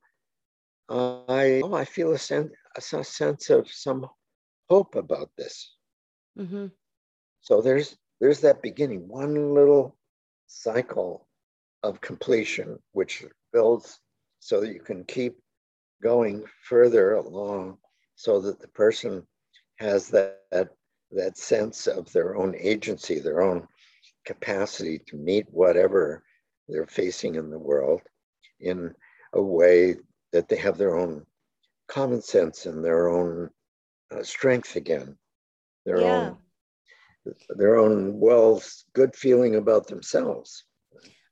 I 0.88 1.60
oh, 1.64 1.74
I 1.74 1.84
feel 1.84 2.12
a 2.12 2.18
sense 2.18 2.52
a 2.76 2.80
sense 2.80 3.50
of 3.50 3.70
some 3.70 4.06
hope 4.68 4.94
about 4.94 5.30
this. 5.36 5.76
Mm-hmm. 6.38 6.66
So 7.40 7.60
there's 7.60 7.96
there's 8.20 8.40
that 8.40 8.62
beginning, 8.62 9.08
one 9.08 9.54
little 9.54 9.96
cycle 10.46 11.28
of 11.82 12.00
completion, 12.00 12.78
which 12.92 13.24
builds 13.52 14.00
so 14.40 14.60
that 14.60 14.72
you 14.72 14.80
can 14.80 15.04
keep 15.04 15.38
going 16.02 16.44
further 16.62 17.14
along, 17.14 17.78
so 18.14 18.40
that 18.40 18.60
the 18.60 18.68
person 18.68 19.26
has 19.76 20.08
that 20.08 20.40
that, 20.50 20.70
that 21.12 21.36
sense 21.36 21.86
of 21.86 22.10
their 22.12 22.36
own 22.36 22.54
agency, 22.58 23.18
their 23.18 23.42
own 23.42 23.66
capacity 24.24 25.00
to 25.06 25.16
meet 25.16 25.46
whatever 25.50 26.22
they're 26.68 26.86
facing 26.86 27.34
in 27.34 27.50
the 27.50 27.58
world 27.58 28.00
in 28.60 28.94
a 29.34 29.42
way 29.42 29.96
that 30.32 30.48
they 30.48 30.56
have 30.56 30.78
their 30.78 30.96
own 30.96 31.26
common 31.88 32.22
sense 32.22 32.66
and 32.66 32.84
their 32.84 33.08
own 33.08 33.50
uh, 34.10 34.22
strength 34.22 34.76
again, 34.76 35.16
their 35.84 36.00
yeah. 36.00 36.06
own 36.06 36.38
their 37.50 37.76
own 37.76 38.18
well 38.18 38.60
good 38.94 39.14
feeling 39.14 39.54
about 39.54 39.86
themselves. 39.86 40.64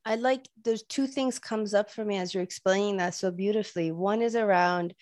I 0.04 0.14
like 0.14 0.48
there's 0.64 0.84
two 0.84 1.06
things 1.06 1.38
comes 1.38 1.74
up 1.74 1.90
for 1.90 2.04
me 2.04 2.16
as 2.16 2.32
you're 2.32 2.42
explaining 2.42 2.96
that 2.98 3.14
so 3.14 3.30
beautifully. 3.30 3.90
One 3.90 4.22
is 4.22 4.36
around 4.36 4.94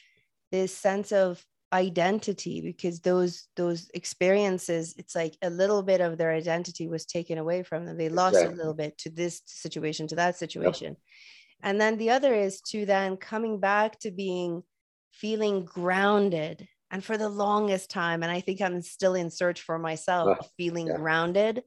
this 0.50 0.74
sense 0.74 1.12
of 1.12 1.44
identity 1.72 2.60
because 2.60 3.00
those 3.00 3.48
those 3.56 3.90
experiences 3.92 4.94
it's 4.96 5.14
like 5.14 5.36
a 5.42 5.50
little 5.50 5.82
bit 5.82 6.00
of 6.00 6.16
their 6.16 6.32
identity 6.32 6.88
was 6.88 7.04
taken 7.04 7.36
away 7.36 7.62
from 7.62 7.84
them 7.84 7.98
they 7.98 8.08
lost 8.08 8.36
exactly. 8.36 8.54
a 8.54 8.56
little 8.56 8.72
bit 8.72 8.96
to 8.96 9.10
this 9.10 9.42
situation 9.44 10.06
to 10.06 10.16
that 10.16 10.34
situation 10.36 10.88
yep. 10.88 10.96
And 11.62 11.80
then 11.80 11.98
the 11.98 12.10
other 12.10 12.34
is 12.34 12.60
to 12.68 12.86
then 12.86 13.16
coming 13.16 13.58
back 13.58 13.98
to 14.00 14.10
being 14.10 14.62
feeling 15.12 15.64
grounded. 15.64 16.68
And 16.90 17.04
for 17.04 17.18
the 17.18 17.28
longest 17.28 17.90
time, 17.90 18.22
and 18.22 18.32
I 18.32 18.40
think 18.40 18.62
I'm 18.62 18.80
still 18.80 19.14
in 19.14 19.30
search 19.30 19.60
for 19.60 19.78
myself, 19.78 20.38
feeling 20.56 20.86
yeah. 20.86 20.96
grounded. 20.96 21.62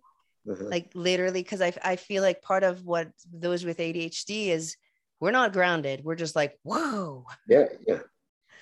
Mm-hmm. 0.48 0.68
Like 0.68 0.90
literally, 0.96 1.44
because 1.44 1.62
I, 1.62 1.74
I 1.84 1.96
feel 1.96 2.24
like 2.24 2.42
part 2.42 2.64
of 2.64 2.84
what 2.84 3.10
those 3.32 3.64
with 3.64 3.78
ADHD 3.78 4.48
is 4.48 4.76
we're 5.20 5.30
not 5.30 5.54
grounded. 5.54 6.04
We're 6.04 6.16
just 6.16 6.36
like, 6.36 6.58
whoa. 6.64 7.26
Yeah, 7.48 7.66
yeah. 7.86 8.00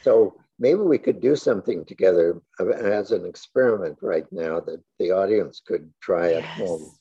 So 0.04 0.36
maybe 0.60 0.82
we 0.82 0.98
could 0.98 1.22
do 1.22 1.36
something 1.36 1.86
together 1.86 2.40
as 2.60 3.12
an 3.12 3.26
experiment 3.26 3.98
right 4.02 4.26
now 4.32 4.60
that 4.60 4.82
the 5.00 5.12
audience 5.12 5.62
could 5.66 5.92
try 6.02 6.32
yes. 6.32 6.44
at 6.44 6.46
home. 6.46 6.92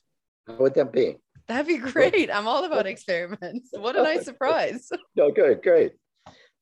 How 0.46 0.54
would 0.54 0.74
that 0.74 0.92
be? 0.92 1.18
That'd 1.48 1.66
be 1.66 1.78
great. 1.78 2.30
I'm 2.30 2.46
all 2.46 2.64
about 2.64 2.86
experiments. 2.86 3.70
What 3.78 3.96
a 3.96 4.02
nice 4.02 4.24
surprise. 4.24 4.88
no, 5.16 5.30
good, 5.30 5.62
great. 5.62 5.92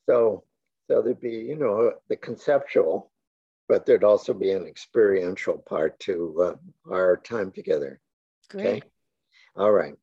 So, 0.08 0.44
so 0.88 1.02
there'd 1.02 1.20
be, 1.20 1.30
you 1.30 1.56
know, 1.56 1.92
the 2.08 2.16
conceptual, 2.16 3.10
but 3.68 3.84
there'd 3.84 4.04
also 4.04 4.32
be 4.32 4.52
an 4.52 4.66
experiential 4.66 5.58
part 5.58 5.98
to 6.00 6.56
uh, 6.88 6.92
our 6.92 7.16
time 7.16 7.50
together. 7.50 8.00
Great. 8.48 8.66
Okay? 8.66 8.82
All 9.56 9.72
right. 9.72 9.94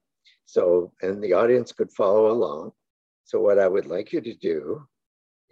So, 0.45 0.91
and 1.01 1.23
the 1.23 1.33
audience 1.33 1.71
could 1.71 1.91
follow 1.91 2.29
along. 2.29 2.73
So, 3.23 3.39
what 3.39 3.59
I 3.59 3.67
would 3.67 3.85
like 3.85 4.11
you 4.11 4.19
to 4.19 4.33
do 4.33 4.85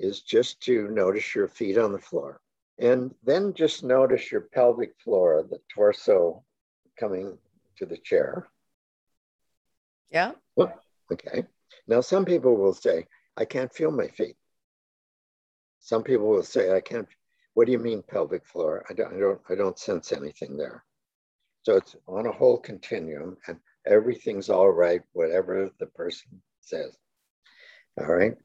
is 0.01 0.21
just 0.21 0.61
to 0.61 0.87
notice 0.89 1.35
your 1.35 1.47
feet 1.47 1.77
on 1.77 1.91
the 1.91 1.99
floor. 1.99 2.41
And 2.79 3.13
then 3.23 3.53
just 3.53 3.83
notice 3.83 4.31
your 4.31 4.41
pelvic 4.41 4.93
floor, 5.03 5.45
the 5.49 5.59
torso 5.73 6.43
coming 6.99 7.37
to 7.77 7.85
the 7.85 7.97
chair. 7.97 8.47
Yeah. 10.09 10.31
Oh, 10.57 10.71
okay. 11.11 11.45
Now, 11.87 12.01
some 12.01 12.25
people 12.25 12.55
will 12.55 12.73
say, 12.73 13.05
I 13.37 13.45
can't 13.45 13.73
feel 13.73 13.91
my 13.91 14.07
feet. 14.07 14.35
Some 15.79 16.03
people 16.03 16.27
will 16.27 16.43
say, 16.43 16.75
I 16.75 16.81
can't. 16.81 17.07
What 17.53 17.65
do 17.65 17.71
you 17.71 17.79
mean 17.79 18.03
pelvic 18.03 18.45
floor? 18.45 18.85
I 18.89 18.93
don't, 18.93 19.13
I 19.13 19.19
don't, 19.19 19.41
I 19.49 19.55
don't 19.55 19.77
sense 19.77 20.11
anything 20.11 20.57
there. 20.57 20.83
So 21.63 21.75
it's 21.75 21.95
on 22.07 22.25
a 22.25 22.31
whole 22.31 22.57
continuum 22.57 23.37
and 23.47 23.57
everything's 23.85 24.49
all 24.49 24.69
right, 24.69 25.01
whatever 25.13 25.69
the 25.79 25.85
person 25.87 26.41
says. 26.61 26.97
All 27.99 28.07
right. 28.07 28.35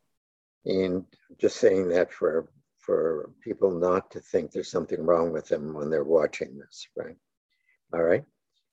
And 0.66 1.05
just 1.38 1.57
saying 1.57 1.88
that 1.88 2.12
for 2.12 2.50
for 2.81 3.31
people 3.42 3.70
not 3.70 4.11
to 4.12 4.20
think 4.20 4.50
there's 4.50 4.70
something 4.70 5.05
wrong 5.05 5.33
with 5.33 5.48
them 5.48 5.74
when 5.74 5.90
they're 5.90 6.05
watching 6.05 6.57
this, 6.57 6.87
right? 6.96 7.16
All 7.92 8.02
right. 8.02 8.24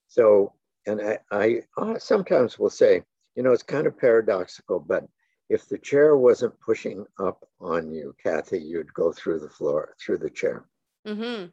So 0.08 0.54
and 0.86 1.02
I, 1.32 1.62
I 1.78 1.98
sometimes 1.98 2.60
will 2.60 2.70
say, 2.70 3.04
you 3.36 3.44
know, 3.44 3.52
it's 3.52 3.64
kind 3.64 3.88
of 3.88 3.98
paradoxical, 3.98 4.80
but 4.80 5.06
if 5.50 5.68
the 5.68 5.78
chair 5.78 6.18
wasn't 6.18 6.60
pushing 6.60 7.06
up 7.20 7.48
on 7.60 7.92
you, 7.92 8.16
Kathy, 8.22 8.60
you'd 8.60 8.94
go 8.94 9.12
through 9.12 9.40
the 9.40 9.50
floor, 9.50 9.96
through 10.00 10.18
the 10.18 10.30
chair. 10.30 10.66
Mm-hmm. 11.08 11.48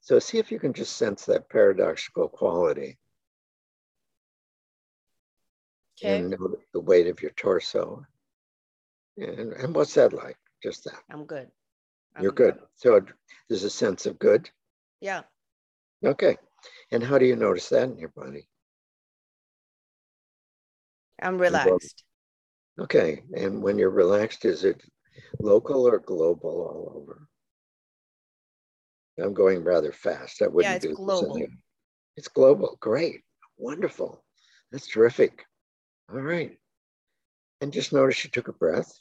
So 0.00 0.18
see 0.18 0.38
if 0.38 0.50
you 0.50 0.58
can 0.58 0.72
just 0.72 0.96
sense 0.96 1.26
that 1.26 1.48
paradoxical 1.50 2.28
quality. 2.28 2.98
Okay. 6.02 6.16
and 6.16 6.30
know 6.30 6.56
the 6.72 6.80
weight 6.80 7.06
of 7.08 7.20
your 7.20 7.32
torso. 7.32 8.06
And, 9.16 9.52
and 9.52 9.74
what's 9.74 9.94
that 9.94 10.12
like? 10.12 10.36
Just 10.62 10.84
that. 10.84 11.00
I'm 11.10 11.24
good. 11.24 11.48
I'm 12.16 12.22
You're 12.22 12.32
good. 12.32 12.58
So 12.76 13.00
there's 13.48 13.64
a 13.64 13.70
sense 13.70 14.06
of 14.06 14.18
good. 14.18 14.50
Yeah. 15.00 15.22
Okay. 16.04 16.36
And 16.90 17.02
how 17.02 17.18
do 17.18 17.24
you 17.26 17.36
notice 17.36 17.68
that 17.70 17.84
in 17.88 17.98
your 17.98 18.10
body? 18.10 18.46
I'm 21.22 21.38
relaxed. 21.38 22.04
Okay. 22.78 23.22
And 23.34 23.62
when 23.62 23.78
you're 23.78 23.90
relaxed, 23.90 24.44
is 24.44 24.64
it 24.64 24.82
local 25.40 25.86
or 25.86 25.98
global 25.98 26.50
all 26.50 26.92
over? 26.96 27.26
I'm 29.22 29.34
going 29.34 29.62
rather 29.64 29.92
fast. 29.92 30.40
I 30.42 30.46
wouldn't 30.46 30.76
it's 30.76 30.84
do 30.84 30.90
this 30.90 30.96
global. 30.96 31.36
any- 31.36 31.48
It's 32.16 32.28
global. 32.28 32.76
Great. 32.80 33.22
Wonderful. 33.58 34.24
That's 34.72 34.86
terrific. 34.86 35.44
All 36.10 36.20
right. 36.20 36.58
And 37.60 37.72
just 37.72 37.92
notice 37.92 38.24
you 38.24 38.30
took 38.30 38.48
a 38.48 38.52
breath. 38.52 38.92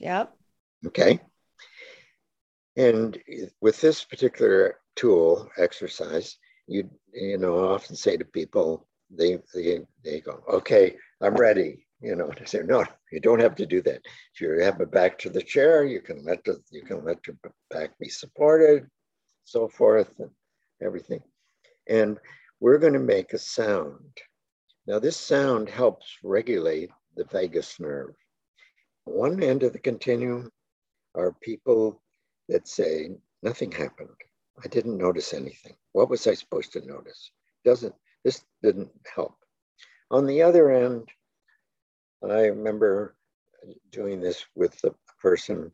Yep. 0.00 0.34
Okay. 0.86 1.20
And 2.76 3.18
with 3.60 3.80
this 3.80 4.02
particular 4.02 4.78
tool 4.96 5.48
exercise, 5.58 6.38
you 6.66 6.88
you 7.12 7.38
know 7.38 7.58
I 7.58 7.74
often 7.74 7.96
say 7.96 8.16
to 8.16 8.24
people, 8.24 8.86
they 9.10 9.38
they 9.54 9.80
they 10.04 10.20
go, 10.20 10.42
okay, 10.48 10.96
I'm 11.20 11.34
ready. 11.34 11.86
You 12.00 12.16
know, 12.16 12.28
to 12.30 12.46
say 12.46 12.62
no, 12.64 12.84
you 13.12 13.20
don't 13.20 13.40
have 13.40 13.54
to 13.56 13.66
do 13.66 13.80
that. 13.82 14.00
If 14.34 14.40
you 14.40 14.58
have 14.60 14.80
a 14.80 14.86
back 14.86 15.18
to 15.18 15.30
the 15.30 15.42
chair, 15.42 15.84
you 15.84 16.00
can 16.00 16.24
let 16.24 16.42
the 16.44 16.60
you 16.70 16.82
can 16.82 17.04
let 17.04 17.24
your 17.26 17.36
back 17.70 17.96
be 18.00 18.08
supported, 18.08 18.88
so 19.44 19.68
forth, 19.68 20.18
and 20.18 20.30
everything. 20.82 21.22
And 21.88 22.18
we're 22.58 22.78
going 22.78 22.94
to 22.94 22.98
make 22.98 23.32
a 23.32 23.38
sound. 23.38 24.18
Now, 24.86 24.98
this 24.98 25.16
sound 25.16 25.68
helps 25.68 26.18
regulate 26.22 26.90
the 27.16 27.24
vagus 27.24 27.78
nerve. 27.78 28.14
One 29.04 29.42
end 29.42 29.62
of 29.62 29.72
the 29.72 29.78
continuum 29.78 30.50
are 31.14 31.36
people 31.40 32.02
that 32.48 32.66
say, 32.66 33.10
nothing 33.42 33.70
happened. 33.70 34.10
I 34.62 34.68
didn't 34.68 34.98
notice 34.98 35.34
anything. 35.34 35.74
What 35.92 36.10
was 36.10 36.26
I 36.26 36.34
supposed 36.34 36.72
to 36.72 36.86
notice? 36.86 37.30
Doesn't 37.64 37.94
this 38.24 38.44
didn't 38.62 38.90
help. 39.14 39.34
On 40.10 40.26
the 40.26 40.42
other 40.42 40.70
end, 40.70 41.08
I 42.22 42.46
remember 42.46 43.16
doing 43.90 44.20
this 44.20 44.44
with 44.54 44.80
the 44.80 44.94
person 45.20 45.72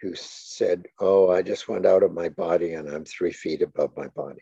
who 0.00 0.14
said, 0.14 0.86
Oh, 0.98 1.30
I 1.30 1.42
just 1.42 1.68
went 1.68 1.86
out 1.86 2.02
of 2.02 2.12
my 2.12 2.28
body 2.28 2.74
and 2.74 2.88
I'm 2.88 3.04
three 3.04 3.32
feet 3.32 3.62
above 3.62 3.96
my 3.96 4.08
body. 4.08 4.40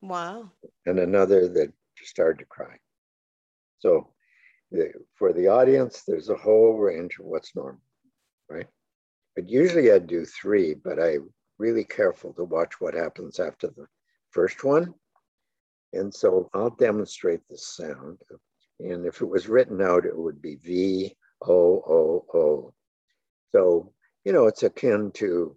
Wow. 0.00 0.50
And 0.86 0.98
another 0.98 1.48
that 1.48 1.72
started 2.02 2.40
to 2.40 2.44
cry. 2.46 2.76
So 3.82 4.12
for 5.16 5.32
the 5.32 5.48
audience, 5.48 6.04
there's 6.06 6.28
a 6.28 6.36
whole 6.36 6.78
range 6.78 7.18
of 7.18 7.26
what's 7.26 7.56
normal, 7.56 7.82
right? 8.48 8.68
But 9.34 9.48
usually 9.48 9.90
I 9.90 9.98
do 9.98 10.24
three, 10.24 10.74
but 10.74 11.02
I'm 11.02 11.28
really 11.58 11.84
careful 11.84 12.32
to 12.34 12.44
watch 12.44 12.80
what 12.80 12.94
happens 12.94 13.40
after 13.40 13.66
the 13.66 13.86
first 14.30 14.62
one. 14.62 14.94
And 15.92 16.14
so 16.14 16.48
I'll 16.54 16.70
demonstrate 16.70 17.40
the 17.50 17.58
sound. 17.58 18.18
And 18.78 19.04
if 19.04 19.20
it 19.20 19.26
was 19.26 19.48
written 19.48 19.82
out, 19.82 20.06
it 20.06 20.16
would 20.16 20.40
be 20.40 20.56
V 20.56 21.16
O 21.42 21.82
O 21.96 22.24
O. 22.32 22.74
So, 23.50 23.92
you 24.24 24.32
know, 24.32 24.46
it's 24.46 24.62
akin 24.62 25.10
to 25.14 25.56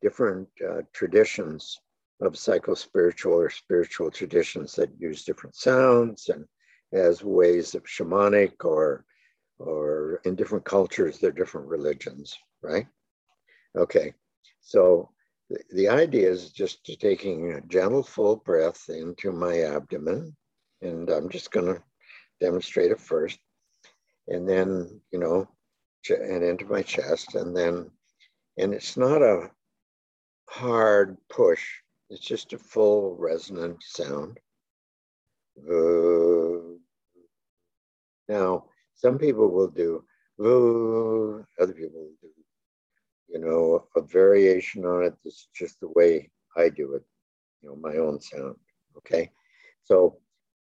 different 0.00 0.48
uh, 0.66 0.82
traditions 0.92 1.78
of 2.20 2.32
psychospiritual 2.32 3.32
or 3.32 3.50
spiritual 3.50 4.10
traditions 4.10 4.74
that 4.74 4.90
use 4.98 5.24
different 5.24 5.54
sounds 5.54 6.30
and 6.30 6.44
as 6.92 7.22
ways 7.22 7.74
of 7.74 7.84
shamanic 7.84 8.64
or 8.64 9.04
or 9.58 10.20
in 10.24 10.36
different 10.36 10.64
cultures, 10.64 11.18
they're 11.18 11.32
different 11.32 11.66
religions, 11.66 12.36
right? 12.62 12.86
Okay, 13.76 14.14
so 14.60 15.10
the, 15.50 15.58
the 15.72 15.88
idea 15.88 16.30
is 16.30 16.52
just 16.52 16.84
to 16.84 16.96
taking 16.96 17.52
a 17.52 17.60
gentle 17.62 18.04
full 18.04 18.36
breath 18.36 18.88
into 18.88 19.32
my 19.32 19.62
abdomen, 19.62 20.36
and 20.80 21.10
I'm 21.10 21.28
just 21.28 21.50
gonna 21.50 21.82
demonstrate 22.40 22.92
it 22.92 23.00
first, 23.00 23.38
and 24.28 24.48
then, 24.48 25.00
you 25.10 25.18
know, 25.18 25.48
and 26.08 26.44
into 26.44 26.64
my 26.66 26.82
chest, 26.82 27.34
and 27.34 27.56
then, 27.56 27.90
and 28.58 28.72
it's 28.72 28.96
not 28.96 29.22
a 29.22 29.50
hard 30.48 31.16
push, 31.28 31.64
it's 32.10 32.24
just 32.24 32.52
a 32.52 32.58
full 32.58 33.16
resonant 33.16 33.82
sound. 33.82 34.38
Uh, 35.58 36.57
now, 38.28 38.64
some 38.94 39.18
people 39.18 39.48
will 39.50 39.68
do 39.68 40.04
other 40.40 41.72
people 41.72 42.00
will 42.00 42.14
do, 42.22 42.28
you 43.28 43.40
know, 43.40 43.88
a 43.96 44.00
variation 44.00 44.84
on 44.84 45.04
it. 45.04 45.14
This 45.24 45.34
is 45.34 45.48
just 45.54 45.80
the 45.80 45.88
way 45.88 46.30
I 46.56 46.68
do 46.68 46.94
it, 46.94 47.02
you 47.60 47.68
know, 47.68 47.76
my 47.76 47.96
own 47.96 48.20
sound. 48.20 48.56
Okay. 48.96 49.30
So, 49.84 50.18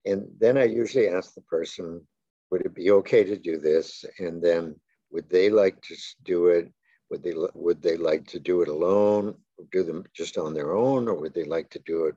and 0.04 0.28
then 0.38 0.58
I 0.58 0.64
usually 0.64 1.08
ask 1.08 1.34
the 1.34 1.40
person, 1.42 2.06
would 2.50 2.62
it 2.64 2.74
be 2.74 2.90
okay 2.92 3.24
to 3.24 3.36
do 3.36 3.58
this? 3.58 4.04
And 4.18 4.42
then 4.42 4.76
would 5.10 5.28
they 5.28 5.50
like 5.50 5.80
to 5.82 5.96
do 6.24 6.46
it? 6.48 6.72
Would 7.10 7.22
they 7.22 7.34
would 7.54 7.82
they 7.82 7.96
like 7.96 8.26
to 8.28 8.38
do 8.38 8.62
it 8.62 8.68
alone, 8.68 9.34
do 9.72 9.82
them 9.82 10.04
just 10.14 10.38
on 10.38 10.54
their 10.54 10.74
own, 10.74 11.06
or 11.06 11.14
would 11.14 11.34
they 11.34 11.44
like 11.44 11.70
to 11.70 11.78
do 11.80 12.06
it 12.06 12.14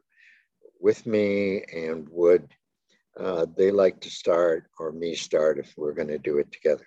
with 0.79 1.05
me? 1.05 1.63
And 1.73 2.07
would 2.09 2.47
uh, 3.19 3.45
they 3.57 3.71
like 3.71 3.99
to 4.01 4.09
start 4.09 4.69
or 4.79 4.91
me 4.91 5.15
start 5.15 5.59
if 5.59 5.73
we're 5.77 5.93
going 5.93 6.07
to 6.09 6.17
do 6.19 6.37
it 6.37 6.51
together? 6.51 6.85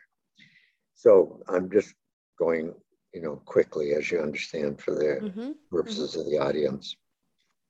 So 0.95 1.43
I'm 1.49 1.71
just 1.71 1.95
going, 2.39 2.75
you 3.15 3.23
know, 3.23 3.37
quickly 3.45 3.93
as 3.95 4.11
you 4.11 4.21
understand 4.21 4.81
for 4.81 4.95
the 4.95 5.31
hmm 5.35 5.53
purposes 5.71 6.17
of 6.17 6.27
the 6.27 6.39
audience. 6.39 6.97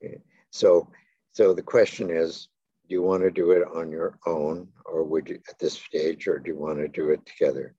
Okay. 0.04 0.18
So, 0.50 0.88
so 1.32 1.54
the 1.54 1.62
question 1.62 2.10
is, 2.10 2.48
do 2.88 2.94
you 2.94 3.02
want 3.02 3.22
to 3.22 3.30
do 3.30 3.52
it 3.52 3.62
on 3.74 3.90
your 3.90 4.18
own, 4.26 4.68
or 4.84 5.04
would 5.04 5.28
you 5.28 5.40
at 5.48 5.58
this 5.58 5.74
stage, 5.74 6.26
or 6.26 6.38
do 6.38 6.50
you 6.50 6.58
want 6.58 6.78
to 6.78 6.88
do 6.88 7.10
it 7.10 7.24
together? 7.26 7.74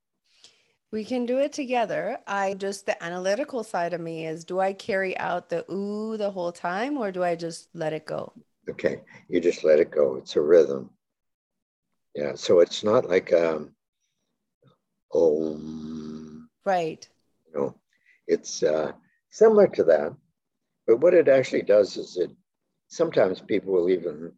We 0.91 1.03
can 1.05 1.25
do 1.25 1.37
it 1.39 1.53
together. 1.53 2.19
I 2.27 2.53
just, 2.53 2.85
the 2.85 3.01
analytical 3.03 3.63
side 3.63 3.93
of 3.93 4.01
me 4.01 4.25
is 4.25 4.45
do 4.45 4.59
I 4.59 4.73
carry 4.73 5.17
out 5.17 5.49
the 5.49 5.69
ooh 5.71 6.17
the 6.17 6.31
whole 6.31 6.51
time 6.51 6.97
or 6.97 7.11
do 7.11 7.23
I 7.23 7.35
just 7.35 7.69
let 7.73 7.93
it 7.93 8.05
go? 8.05 8.33
Okay, 8.69 9.02
you 9.28 9.39
just 9.39 9.63
let 9.63 9.80
it 9.80 9.91
go. 9.91 10.15
It's 10.15 10.36
a 10.36 10.41
rhythm. 10.41 10.91
Yeah, 12.15 12.36
so 12.36 12.60
it's 12.60 12.84
not 12.84 13.10
like 13.10 13.34
um, 13.34 13.74
om, 15.13 16.50
Right. 16.65 17.08
you 17.47 17.54
know, 17.60 17.76
it's 18.28 18.63
uh, 18.63 18.91
similar 19.30 19.67
to 19.67 19.84
that. 19.86 20.13
But 20.88 20.97
what 20.97 21.13
it 21.13 21.28
actually 21.28 21.62
does 21.63 21.97
is 21.97 22.17
it 22.17 22.32
sometimes 22.88 23.39
people 23.41 23.74
will 23.74 23.89
even 23.89 24.32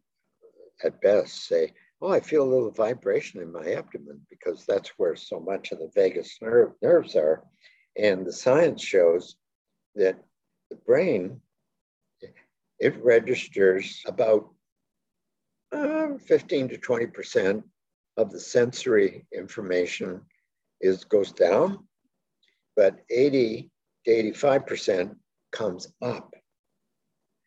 at 0.82 1.00
best 1.00 1.46
say, 1.46 1.72
Oh, 2.00 2.10
I 2.10 2.20
feel 2.20 2.42
a 2.42 2.52
little 2.52 2.70
vibration 2.70 3.40
in 3.40 3.52
my 3.52 3.72
abdomen 3.72 4.20
because 4.28 4.66
that's 4.66 4.90
where 4.98 5.16
so 5.16 5.40
much 5.40 5.72
of 5.72 5.78
the 5.78 5.90
vagus 5.94 6.38
nerve, 6.42 6.72
nerves 6.82 7.16
are. 7.16 7.42
And 7.96 8.26
the 8.26 8.32
science 8.32 8.82
shows 8.82 9.36
that 9.94 10.18
the 10.70 10.76
brain, 10.76 11.40
it 12.78 13.02
registers 13.02 14.02
about 14.06 14.50
uh, 15.72 16.16
15 16.18 16.68
to 16.68 16.78
20% 16.78 17.62
of 18.16 18.30
the 18.30 18.40
sensory 18.40 19.26
information 19.32 20.20
is 20.80 21.04
goes 21.04 21.32
down, 21.32 21.86
but 22.76 23.00
80 23.10 23.70
to 24.04 24.10
85% 24.32 25.16
comes 25.52 25.88
up. 26.02 26.34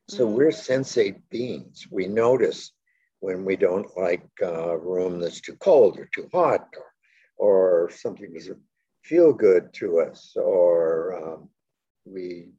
So 0.10 0.28
Mhm. 0.28 0.34
we're 0.36 0.52
sensate 0.52 1.22
beings. 1.30 1.88
We 1.92 2.08
notice 2.08 2.72
when 3.20 3.46
we 3.46 3.56
don't 3.56 3.96
like 3.98 4.28
a 4.42 4.78
room 4.78 5.20
that's 5.20 5.42
too 5.42 5.56
cold 5.58 6.00
or 6.00 6.06
too 6.14 6.30
hot 6.32 6.68
or, 6.78 6.94
or 7.38 7.90
something 7.90 8.34
doesn't 8.34 8.62
feel 9.04 9.34
good 9.34 9.74
to 9.74 10.00
us 10.00 10.36
or 10.36 11.14
um, 11.16 11.50
we, 12.06 12.52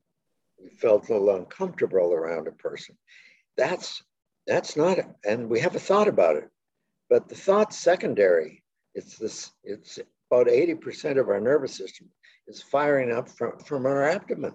we 0.62 0.70
felt 0.70 1.08
a 1.08 1.12
little 1.12 1.36
uncomfortable 1.36 2.12
around 2.12 2.48
a 2.48 2.52
person. 2.52 2.96
That's, 3.56 4.02
that's 4.46 4.76
not, 4.76 4.98
and 5.26 5.48
we 5.48 5.60
have 5.60 5.76
a 5.76 5.80
thought 5.80 6.08
about 6.08 6.36
it, 6.36 6.48
but 7.10 7.28
the 7.28 7.34
thought's 7.34 7.78
secondary. 7.78 8.62
It's 8.94 9.16
this, 9.16 9.50
it's 9.64 9.98
about 10.30 10.46
80% 10.46 11.18
of 11.18 11.28
our 11.28 11.40
nervous 11.40 11.76
system 11.76 12.08
is 12.46 12.62
firing 12.62 13.12
up 13.12 13.28
from, 13.28 13.58
from 13.60 13.86
our 13.86 14.04
abdomen. 14.08 14.54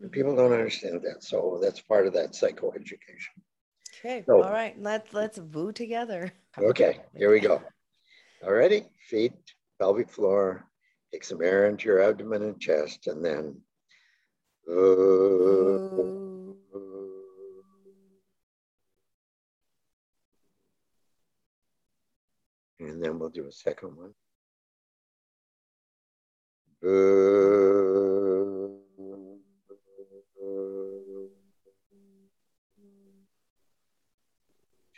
And 0.00 0.10
people 0.10 0.34
don't 0.34 0.52
understand 0.52 1.02
that. 1.02 1.22
So 1.22 1.58
that's 1.62 1.80
part 1.80 2.06
of 2.06 2.14
that 2.14 2.32
psychoeducation. 2.32 3.34
Okay. 4.00 4.22
So- 4.26 4.42
All 4.42 4.52
right. 4.52 4.80
Let's 4.80 5.12
let's 5.12 5.38
woo 5.38 5.72
together. 5.72 6.32
Okay, 6.56 7.00
here 7.16 7.30
we 7.30 7.40
go. 7.40 7.62
All 8.44 8.52
righty, 8.52 8.86
feet, 9.08 9.32
pelvic 9.80 10.10
floor, 10.10 10.64
take 11.12 11.24
some 11.24 11.42
air 11.42 11.66
into 11.66 11.86
your 11.88 12.00
abdomen 12.02 12.42
and 12.42 12.60
chest, 12.60 13.06
and 13.08 13.24
then. 13.24 13.60
Uh, 14.70 15.78
And 22.80 23.02
then 23.02 23.18
we'll 23.18 23.28
do 23.28 23.46
a 23.46 23.52
second 23.52 23.96
one. 23.96 24.14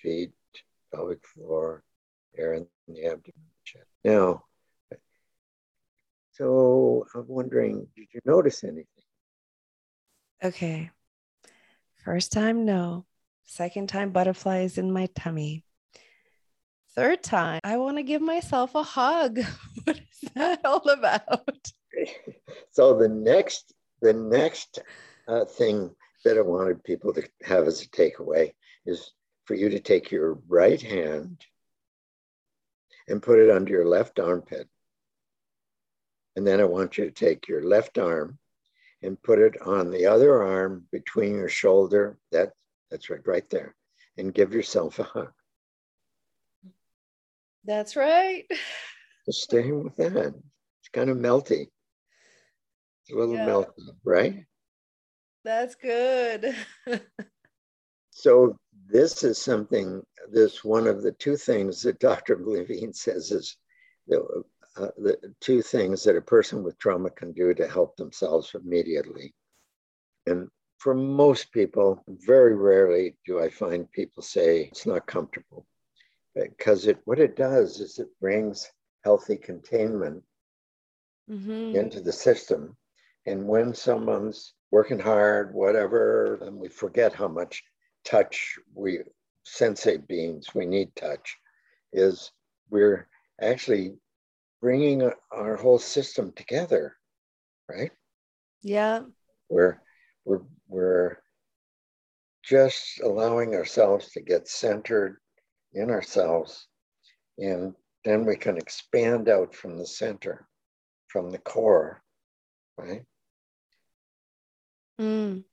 Feet, 0.03 0.33
pelvic 0.93 1.27
floor, 1.27 1.83
air 2.37 2.55
in 2.55 2.67
the 2.89 3.07
abdomen, 3.07 3.33
chest. 3.65 3.87
Now, 4.05 4.45
so 6.33 7.07
I'm 7.15 7.27
wondering, 7.29 7.87
did 7.97 8.09
you 8.13 8.21
notice 8.25 8.63
anything? 8.65 9.00
Okay. 10.43 10.91
First 12.05 12.33
time, 12.33 12.65
no. 12.65 13.05
Second 13.45 13.89
time, 13.89 14.11
butterflies 14.11 14.79
in 14.79 14.91
my 14.91 15.07
tummy. 15.15 15.65
Third 16.95 17.23
time, 17.23 17.61
I 17.63 17.77
want 17.77 17.99
to 17.99 18.03
give 18.03 18.23
myself 18.23 18.75
a 18.75 18.83
hug. 18.83 19.41
what 19.85 19.97
is 19.99 20.31
that 20.35 20.65
all 20.65 20.89
about? 20.89 21.71
so 22.73 22.97
the 22.97 23.09
next, 23.09 23.75
the 24.01 24.13
next 24.13 24.81
uh, 25.29 25.45
thing 25.45 25.95
that 26.25 26.39
I 26.39 26.43
wanted 26.43 26.85
people 26.85 27.13
to 27.15 27.29
have 27.43 27.67
as 27.67 27.83
a 27.83 27.89
takeaway 27.89 28.53
is 28.87 29.13
for 29.45 29.55
you 29.55 29.69
to 29.69 29.81
take 29.81 30.11
your 30.11 30.39
right 30.49 30.81
hand 30.81 31.45
and 33.09 33.23
put 33.23 33.39
it 33.39 33.51
under 33.51 33.73
your 33.73 33.87
left 33.87 34.19
armpit. 34.19 34.69
And 36.37 36.47
then 36.47 36.61
I 36.61 36.65
want 36.65 36.97
you 36.97 37.05
to 37.05 37.11
take 37.11 37.47
your 37.47 37.63
left 37.63 37.99
arm 37.99 38.39
and 39.03 39.23
put 39.23 39.39
it 39.39 39.61
on 39.63 39.91
the 39.91 40.07
other 40.07 40.43
arm 40.43 40.87
between 40.93 41.37
your 41.37 41.49
shoulder. 41.49 42.19
That, 42.33 42.53
that's 42.91 43.11
right, 43.11 43.27
right 43.27 43.49
there. 43.51 43.75
And 44.19 44.35
give 44.35 44.53
yourself 44.53 44.99
a 44.99 45.05
hug. 45.05 45.33
That's 47.65 47.97
right. 47.97 48.47
Just 49.27 49.43
staying 49.43 49.85
with 49.85 49.97
that. 49.97 50.35
It's 50.35 50.89
kind 50.93 51.11
of 51.11 51.19
melty. 51.19 51.69
It's 53.03 53.13
a 53.13 53.17
little 53.17 53.35
yeah. 53.35 53.47
melty, 53.47 53.95
right? 54.05 54.45
That's 55.45 55.75
good. 55.75 56.55
so 58.11 58.57
this 58.87 59.23
is 59.23 59.39
something, 59.39 60.03
this 60.31 60.65
one 60.65 60.87
of 60.87 61.03
the 61.03 61.13
two 61.13 61.37
things 61.37 61.83
that 61.83 61.99
Dr. 62.01 62.41
Levine 62.43 62.93
says 62.93 63.31
is 63.31 63.57
the, 64.07 64.43
uh, 64.77 64.89
the 64.99 65.35
two 65.41 65.63
things 65.63 66.05
that 66.05 66.17
a 66.17 66.21
person 66.21 66.63
with 66.63 66.79
trauma 66.79 67.11
can 67.11 67.33
do 67.33 67.53
to 67.55 67.69
help 67.69 67.97
themselves 67.97 68.55
immediately. 68.55 69.35
And 70.27 70.49
for 70.79 70.95
most 70.95 71.53
people, 71.53 72.03
very 72.09 72.55
rarely 72.55 73.17
do 73.27 73.41
I 73.41 73.51
find 73.51 73.91
people 73.93 74.23
say 74.23 74.63
it's 74.65 74.87
not 74.87 75.07
comfortable 75.07 75.67
because 76.35 76.87
it 76.87 76.99
what 77.05 77.19
it 77.19 77.37
does 77.37 77.81
is 77.81 77.99
it 77.99 78.09
brings 78.21 78.71
healthy 79.05 79.37
containment 79.37 80.23
mm-hmm. 81.31 81.77
into 81.77 82.01
the 82.01 82.13
system. 82.13 82.77
And 83.27 83.47
when 83.47 83.75
someone's 83.75 84.55
working 84.71 84.99
hard, 84.99 85.53
whatever, 85.53 86.37
and 86.43 86.57
we 86.57 86.69
forget 86.69 87.13
how 87.13 87.29
much 87.29 87.63
touch 88.05 88.59
we 88.75 89.01
sensate 89.47 90.07
beings, 90.07 90.55
we 90.55 90.65
need 90.65 90.95
touch, 90.97 91.37
is 91.93 92.33
we're 92.71 93.09
actually 93.41 93.95
bringing 94.61 95.11
our 95.33 95.57
whole 95.57 95.79
system 95.79 96.33
together, 96.33 96.97
right? 97.69 97.91
Yeah. 98.63 99.03
We're 99.49 99.81
we're 100.25 100.43
we're 100.69 101.19
just 102.45 103.01
allowing 103.03 103.55
ourselves 103.55 104.11
to 104.13 104.21
get 104.21 104.49
centered 104.49 105.19
in 105.73 105.91
ourselves, 105.91 106.67
and 107.39 107.75
then 108.05 108.25
we 108.25 108.37
can 108.37 108.57
expand 108.57 109.29
out 109.29 109.55
from 109.55 109.77
the 109.77 109.87
center, 109.87 110.47
from 111.09 111.31
the 111.31 111.39
core, 111.39 112.03
right? 112.77 113.05
Mm, 115.01 115.45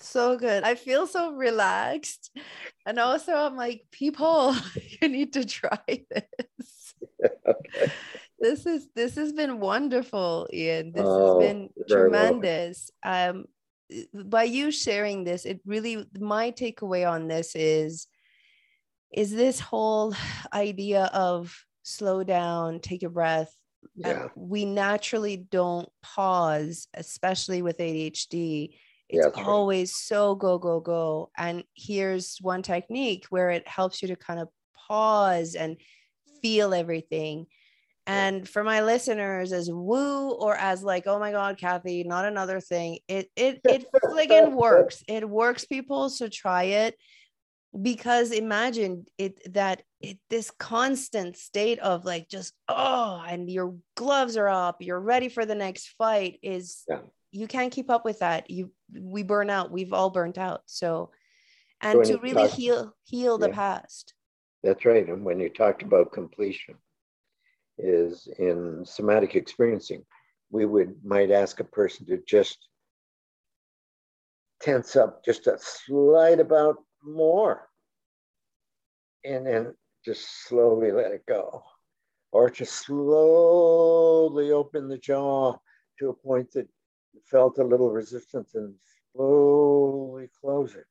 so 0.00 0.36
good. 0.36 0.64
I 0.64 0.74
feel 0.74 1.06
so 1.06 1.32
relaxed. 1.32 2.36
And 2.84 2.98
also, 2.98 3.32
I'm 3.32 3.56
like, 3.56 3.86
people, 3.92 4.56
you 5.00 5.08
need 5.08 5.32
to 5.34 5.44
try 5.44 5.78
this. 5.86 6.94
okay. 7.46 7.92
This 8.42 8.66
is 8.66 8.88
this 8.96 9.14
has 9.14 9.32
been 9.32 9.60
wonderful, 9.60 10.48
Ian. 10.52 10.90
This 10.92 11.04
oh, 11.06 11.40
has 11.40 11.48
been 11.48 11.70
tremendous. 11.88 12.90
Um, 13.04 13.44
by 14.12 14.42
you 14.42 14.72
sharing 14.72 15.22
this, 15.22 15.44
it 15.44 15.60
really 15.64 16.04
my 16.18 16.50
takeaway 16.50 17.08
on 17.08 17.28
this 17.28 17.54
is 17.54 18.08
is 19.12 19.30
this 19.30 19.60
whole 19.60 20.12
idea 20.52 21.04
of 21.14 21.56
slow 21.84 22.24
down, 22.24 22.80
take 22.80 23.04
a 23.04 23.08
breath. 23.08 23.54
Yeah. 23.94 24.28
we 24.36 24.64
naturally 24.64 25.36
don't 25.36 25.88
pause, 26.02 26.88
especially 26.94 27.62
with 27.62 27.78
ADHD. 27.78 28.74
It's 29.08 29.36
yeah, 29.36 29.44
always 29.44 29.90
right. 29.90 29.94
so 30.16 30.34
go, 30.34 30.58
go, 30.58 30.80
go. 30.80 31.30
And 31.36 31.62
here's 31.74 32.38
one 32.40 32.62
technique 32.62 33.26
where 33.28 33.50
it 33.50 33.68
helps 33.68 34.00
you 34.00 34.08
to 34.08 34.16
kind 34.16 34.40
of 34.40 34.48
pause 34.88 35.54
and 35.54 35.76
feel 36.40 36.74
everything. 36.74 37.46
And 38.06 38.48
for 38.48 38.64
my 38.64 38.82
listeners, 38.82 39.52
as 39.52 39.70
woo 39.70 40.30
or 40.30 40.56
as 40.56 40.82
like, 40.82 41.06
oh 41.06 41.20
my 41.20 41.30
God, 41.30 41.56
Kathy, 41.56 42.02
not 42.02 42.24
another 42.24 42.60
thing. 42.60 42.98
It 43.06 43.30
it 43.36 43.60
it 43.64 43.86
friggin' 44.04 44.52
works. 44.52 45.04
It 45.08 45.28
works, 45.28 45.64
people. 45.64 46.08
So 46.10 46.28
try 46.28 46.64
it 46.64 46.96
because 47.80 48.32
imagine 48.32 49.06
it 49.16 49.52
that 49.54 49.82
it 50.00 50.18
this 50.28 50.50
constant 50.50 51.36
state 51.36 51.78
of 51.78 52.04
like 52.04 52.28
just 52.28 52.52
oh 52.68 53.22
and 53.26 53.50
your 53.50 53.74
gloves 53.96 54.36
are 54.36 54.48
up 54.48 54.76
you're 54.80 55.00
ready 55.00 55.28
for 55.28 55.46
the 55.46 55.54
next 55.54 55.88
fight 55.96 56.38
is 56.42 56.82
yeah. 56.88 56.98
you 57.30 57.46
can't 57.46 57.72
keep 57.72 57.88
up 57.88 58.04
with 58.04 58.18
that 58.18 58.50
you 58.50 58.70
we 59.00 59.22
burn 59.22 59.48
out 59.48 59.70
we've 59.70 59.94
all 59.94 60.10
burnt 60.10 60.36
out 60.36 60.60
so 60.66 61.10
and 61.80 62.06
so 62.06 62.12
to 62.12 62.20
really 62.20 62.46
talk, 62.46 62.50
heal 62.50 62.94
heal 63.04 63.38
the 63.38 63.48
yeah, 63.48 63.54
past 63.54 64.12
that's 64.62 64.84
right 64.84 65.08
and 65.08 65.24
when 65.24 65.40
you 65.40 65.48
talked 65.48 65.82
about 65.82 66.12
completion 66.12 66.74
is 67.78 68.28
in 68.38 68.84
somatic 68.84 69.34
experiencing. 69.34 70.04
We 70.50 70.66
would 70.66 70.94
might 71.04 71.30
ask 71.30 71.60
a 71.60 71.64
person 71.64 72.06
to 72.06 72.18
just 72.26 72.68
tense 74.60 74.96
up 74.96 75.24
just 75.24 75.46
a 75.46 75.58
slight 75.58 76.38
about 76.38 76.76
more 77.02 77.68
and 79.24 79.46
then 79.46 79.74
just 80.04 80.46
slowly 80.46 80.92
let 80.92 81.12
it 81.12 81.24
go. 81.26 81.62
Or 82.32 82.48
just 82.48 82.86
slowly 82.86 84.52
open 84.52 84.88
the 84.88 84.98
jaw 84.98 85.56
to 85.98 86.08
a 86.08 86.14
point 86.14 86.50
that 86.52 86.66
felt 87.24 87.58
a 87.58 87.64
little 87.64 87.90
resistance 87.90 88.54
and 88.54 88.74
slowly 89.14 90.30
close 90.40 90.74
it. 90.74 90.86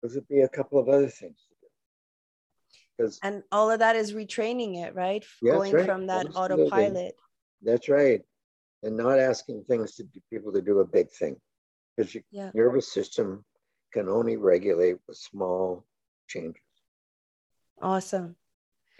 Because 0.00 0.16
it'd 0.16 0.28
be 0.28 0.40
a 0.40 0.48
couple 0.48 0.78
of 0.78 0.88
other 0.88 1.08
things 1.08 1.45
because 2.96 3.18
and 3.22 3.42
all 3.52 3.70
of 3.70 3.80
that 3.80 3.96
is 3.96 4.12
retraining 4.12 4.84
it 4.84 4.94
right? 4.94 5.24
Going 5.44 5.72
right. 5.72 5.86
from 5.86 6.06
that 6.06 6.26
Absolutely. 6.26 6.66
autopilot. 6.66 7.14
That's 7.62 7.88
right. 7.88 8.20
And 8.82 8.96
not 8.96 9.18
asking 9.18 9.64
things 9.64 9.94
to 9.96 10.06
people 10.30 10.52
to 10.52 10.62
do 10.62 10.80
a 10.80 10.86
big 10.86 11.10
thing 11.10 11.36
because 11.96 12.14
your 12.14 12.24
yeah. 12.30 12.50
nervous 12.54 12.92
system 12.92 13.44
can 13.92 14.08
only 14.08 14.36
regulate 14.36 14.96
with 15.08 15.16
small 15.16 15.84
changes. 16.28 16.60
Awesome. 17.80 18.36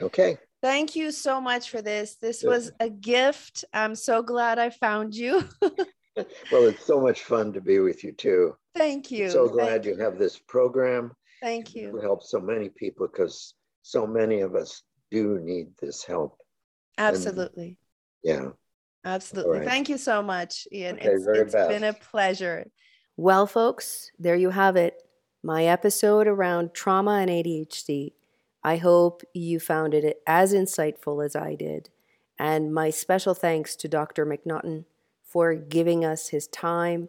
Okay. 0.01 0.39
Thank 0.63 0.97
you 0.97 1.11
so 1.13 1.41
much 1.41 1.71
for 1.71 1.83
this. 1.83 2.17
This 2.17 2.43
was 2.43 2.73
a 2.81 2.89
gift. 2.89 3.65
I'm 3.73 3.95
so 3.95 4.23
glad 4.23 4.59
i 4.59 4.71
found 4.71 5.15
you. 5.15 5.45
Well 6.51 6.65
it's 6.65 6.87
so 6.87 6.99
much 6.99 7.25
fun 7.25 7.53
to 7.53 7.61
be 7.61 7.79
with 7.79 8.03
you 8.03 8.13
too. 8.13 8.57
Thank 8.75 9.11
you. 9.11 9.27
I'm 9.27 9.33
so 9.33 9.49
glad 9.49 9.85
you. 9.85 9.93
you 9.93 9.99
have 9.99 10.19
this 10.19 10.39
program. 10.39 11.13
Thank 11.43 11.75
you. 11.75 11.93
to 11.93 12.01
help 12.01 12.23
so 12.23 12.41
many 12.41 12.71
people 12.71 13.07
because 13.07 13.53
so 13.87 14.07
many 14.07 14.41
of 14.41 14.55
us 14.55 14.83
do 15.11 15.39
need 15.39 15.69
this 15.81 16.05
help 16.05 16.39
absolutely 16.99 17.79
and, 18.25 18.45
yeah 18.45 18.51
Absolutely. 19.07 19.61
Right. 19.61 19.69
Thank 19.69 19.89
you 19.89 19.99
so 19.99 20.21
much, 20.21 20.67
Ian. 20.73 20.97
Okay, 20.97 21.11
it's 21.11 21.27
it's 21.29 21.55
been 21.55 21.85
a 21.85 21.93
pleasure. 21.93 22.67
Well, 23.17 23.47
folks, 23.47 24.11
there 24.19 24.35
you 24.35 24.51
have 24.51 24.75
it. 24.75 25.01
My 25.45 25.67
episode 25.67 26.27
around 26.27 26.75
trauma 26.75 27.13
and 27.21 27.31
ADHD. 27.31 28.15
I 28.65 28.79
hope 28.79 29.23
you 29.33 29.61
found 29.61 29.95
it 29.95 30.21
as 30.27 30.53
insightful 30.53 31.25
as 31.25 31.37
I 31.37 31.55
did. 31.55 31.89
And 32.37 32.75
my 32.75 32.91
special 32.91 33.33
thanks 33.33 33.77
to 33.77 33.89
Dr. 33.89 34.27
Macnaughton 34.27 34.87
for 35.23 35.55
giving 35.55 36.05
us 36.05 36.31
his 36.31 36.49
time 36.49 37.09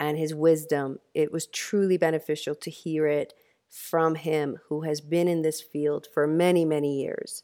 and 0.00 0.16
his 0.16 0.34
wisdom. 0.34 0.98
It 1.12 1.30
was 1.30 1.46
truly 1.46 1.98
beneficial 1.98 2.54
to 2.54 2.70
hear 2.70 3.06
it 3.06 3.34
from 3.74 4.14
him 4.14 4.56
who 4.68 4.82
has 4.82 5.00
been 5.00 5.26
in 5.26 5.42
this 5.42 5.60
field 5.60 6.06
for 6.14 6.28
many, 6.28 6.64
many 6.64 7.02
years. 7.02 7.42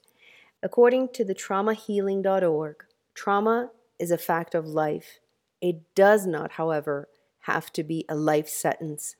According 0.62 1.08
to 1.14 1.24
the 1.24 1.34
traumahealing.org, 1.34 2.84
trauma 3.14 3.70
is 3.98 4.12
a 4.12 4.18
fact 4.18 4.54
of 4.54 4.64
life. 4.64 5.18
It 5.60 5.92
does 5.96 6.28
not, 6.28 6.52
however, 6.52 7.08
have 7.40 7.72
to 7.72 7.82
be 7.82 8.04
a 8.08 8.14
life 8.14 8.48
sentence. 8.48 9.16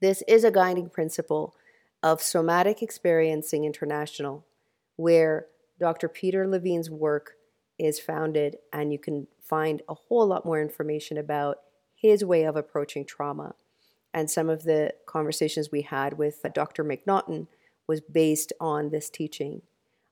This 0.00 0.22
is 0.26 0.44
a 0.44 0.50
guiding 0.50 0.88
principle 0.88 1.54
of 2.02 2.22
Somatic 2.22 2.82
Experiencing 2.82 3.66
International, 3.66 4.46
where 4.96 5.48
Dr. 5.78 6.08
Peter 6.08 6.48
Levine's 6.48 6.88
work 6.88 7.34
is 7.78 8.00
founded, 8.00 8.56
and 8.72 8.94
you 8.94 8.98
can 8.98 9.26
find 9.42 9.82
a 9.90 9.94
whole 9.94 10.26
lot 10.26 10.46
more 10.46 10.62
information 10.62 11.18
about 11.18 11.58
his 11.94 12.24
way 12.24 12.44
of 12.44 12.56
approaching 12.56 13.04
trauma. 13.04 13.54
And 14.16 14.30
some 14.30 14.48
of 14.48 14.62
the 14.62 14.94
conversations 15.04 15.70
we 15.70 15.82
had 15.82 16.16
with 16.16 16.40
uh, 16.42 16.48
Dr. 16.48 16.82
Macnaughton 16.82 17.48
was 17.86 18.00
based 18.00 18.50
on 18.58 18.88
this 18.88 19.10
teaching. 19.10 19.60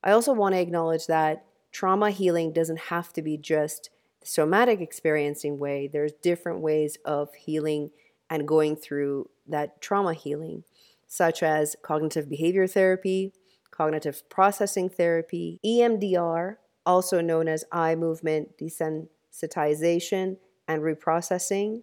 I 0.04 0.10
also 0.10 0.34
want 0.34 0.54
to 0.54 0.60
acknowledge 0.60 1.06
that 1.06 1.46
trauma 1.72 2.10
healing 2.10 2.52
doesn't 2.52 2.78
have 2.90 3.14
to 3.14 3.22
be 3.22 3.38
just 3.38 3.88
the 4.20 4.26
somatic 4.26 4.82
experiencing 4.82 5.58
way. 5.58 5.88
There's 5.90 6.12
different 6.12 6.60
ways 6.60 6.98
of 7.06 7.32
healing 7.32 7.92
and 8.28 8.46
going 8.46 8.76
through 8.76 9.30
that 9.48 9.80
trauma 9.80 10.12
healing, 10.12 10.64
such 11.06 11.42
as 11.42 11.74
cognitive 11.82 12.28
behavior 12.28 12.66
therapy, 12.66 13.32
cognitive 13.70 14.28
processing 14.28 14.90
therapy, 14.90 15.60
EMDR, 15.64 16.56
also 16.84 17.22
known 17.22 17.48
as 17.48 17.64
eye 17.72 17.94
movement 17.94 18.58
desensitization 18.58 20.36
and 20.68 20.82
reprocessing, 20.82 21.82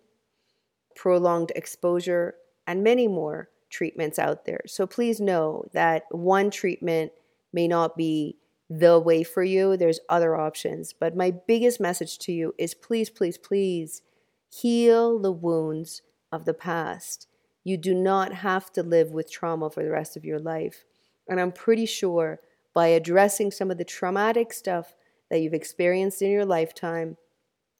prolonged 0.95 1.51
exposure, 1.55 2.35
and 2.67 2.83
many 2.83 3.07
more 3.07 3.49
treatments 3.69 4.19
out 4.19 4.45
there. 4.45 4.61
So 4.67 4.85
please 4.85 5.19
know 5.19 5.65
that 5.73 6.03
one 6.11 6.51
treatment 6.51 7.11
may 7.53 7.67
not 7.67 7.97
be 7.97 8.37
the 8.69 8.99
way 8.99 9.23
for 9.23 9.43
you. 9.43 9.75
There's 9.75 9.99
other 10.07 10.35
options. 10.35 10.93
But 10.93 11.15
my 11.15 11.31
biggest 11.31 11.79
message 11.79 12.17
to 12.19 12.31
you 12.31 12.53
is 12.57 12.73
please, 12.73 13.09
please, 13.09 13.37
please 13.37 14.01
heal 14.49 15.19
the 15.19 15.31
wounds 15.31 16.01
of 16.31 16.45
the 16.45 16.53
past. 16.53 17.27
You 17.63 17.77
do 17.77 17.93
not 17.93 18.33
have 18.33 18.71
to 18.73 18.83
live 18.83 19.11
with 19.11 19.31
trauma 19.31 19.69
for 19.69 19.83
the 19.83 19.91
rest 19.91 20.15
of 20.15 20.25
your 20.25 20.39
life. 20.39 20.85
And 21.27 21.39
I'm 21.39 21.51
pretty 21.51 21.85
sure 21.85 22.39
by 22.73 22.87
addressing 22.87 23.51
some 23.51 23.69
of 23.69 23.77
the 23.77 23.83
traumatic 23.83 24.53
stuff 24.53 24.95
that 25.29 25.41
you've 25.41 25.53
experienced 25.53 26.21
in 26.21 26.31
your 26.31 26.45
lifetime, 26.45 27.17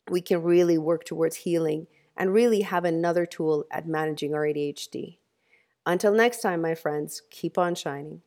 we 0.09 0.21
can 0.21 0.43
really 0.43 0.77
work 0.77 1.05
towards 1.05 1.37
healing 1.37 1.87
and 2.21 2.35
really 2.35 2.61
have 2.61 2.85
another 2.85 3.25
tool 3.25 3.65
at 3.71 3.87
managing 3.87 4.35
our 4.35 4.45
ADHD. 4.45 5.17
Until 5.87 6.13
next 6.13 6.39
time, 6.41 6.61
my 6.61 6.75
friends, 6.75 7.23
keep 7.31 7.57
on 7.57 7.73
shining. 7.73 8.21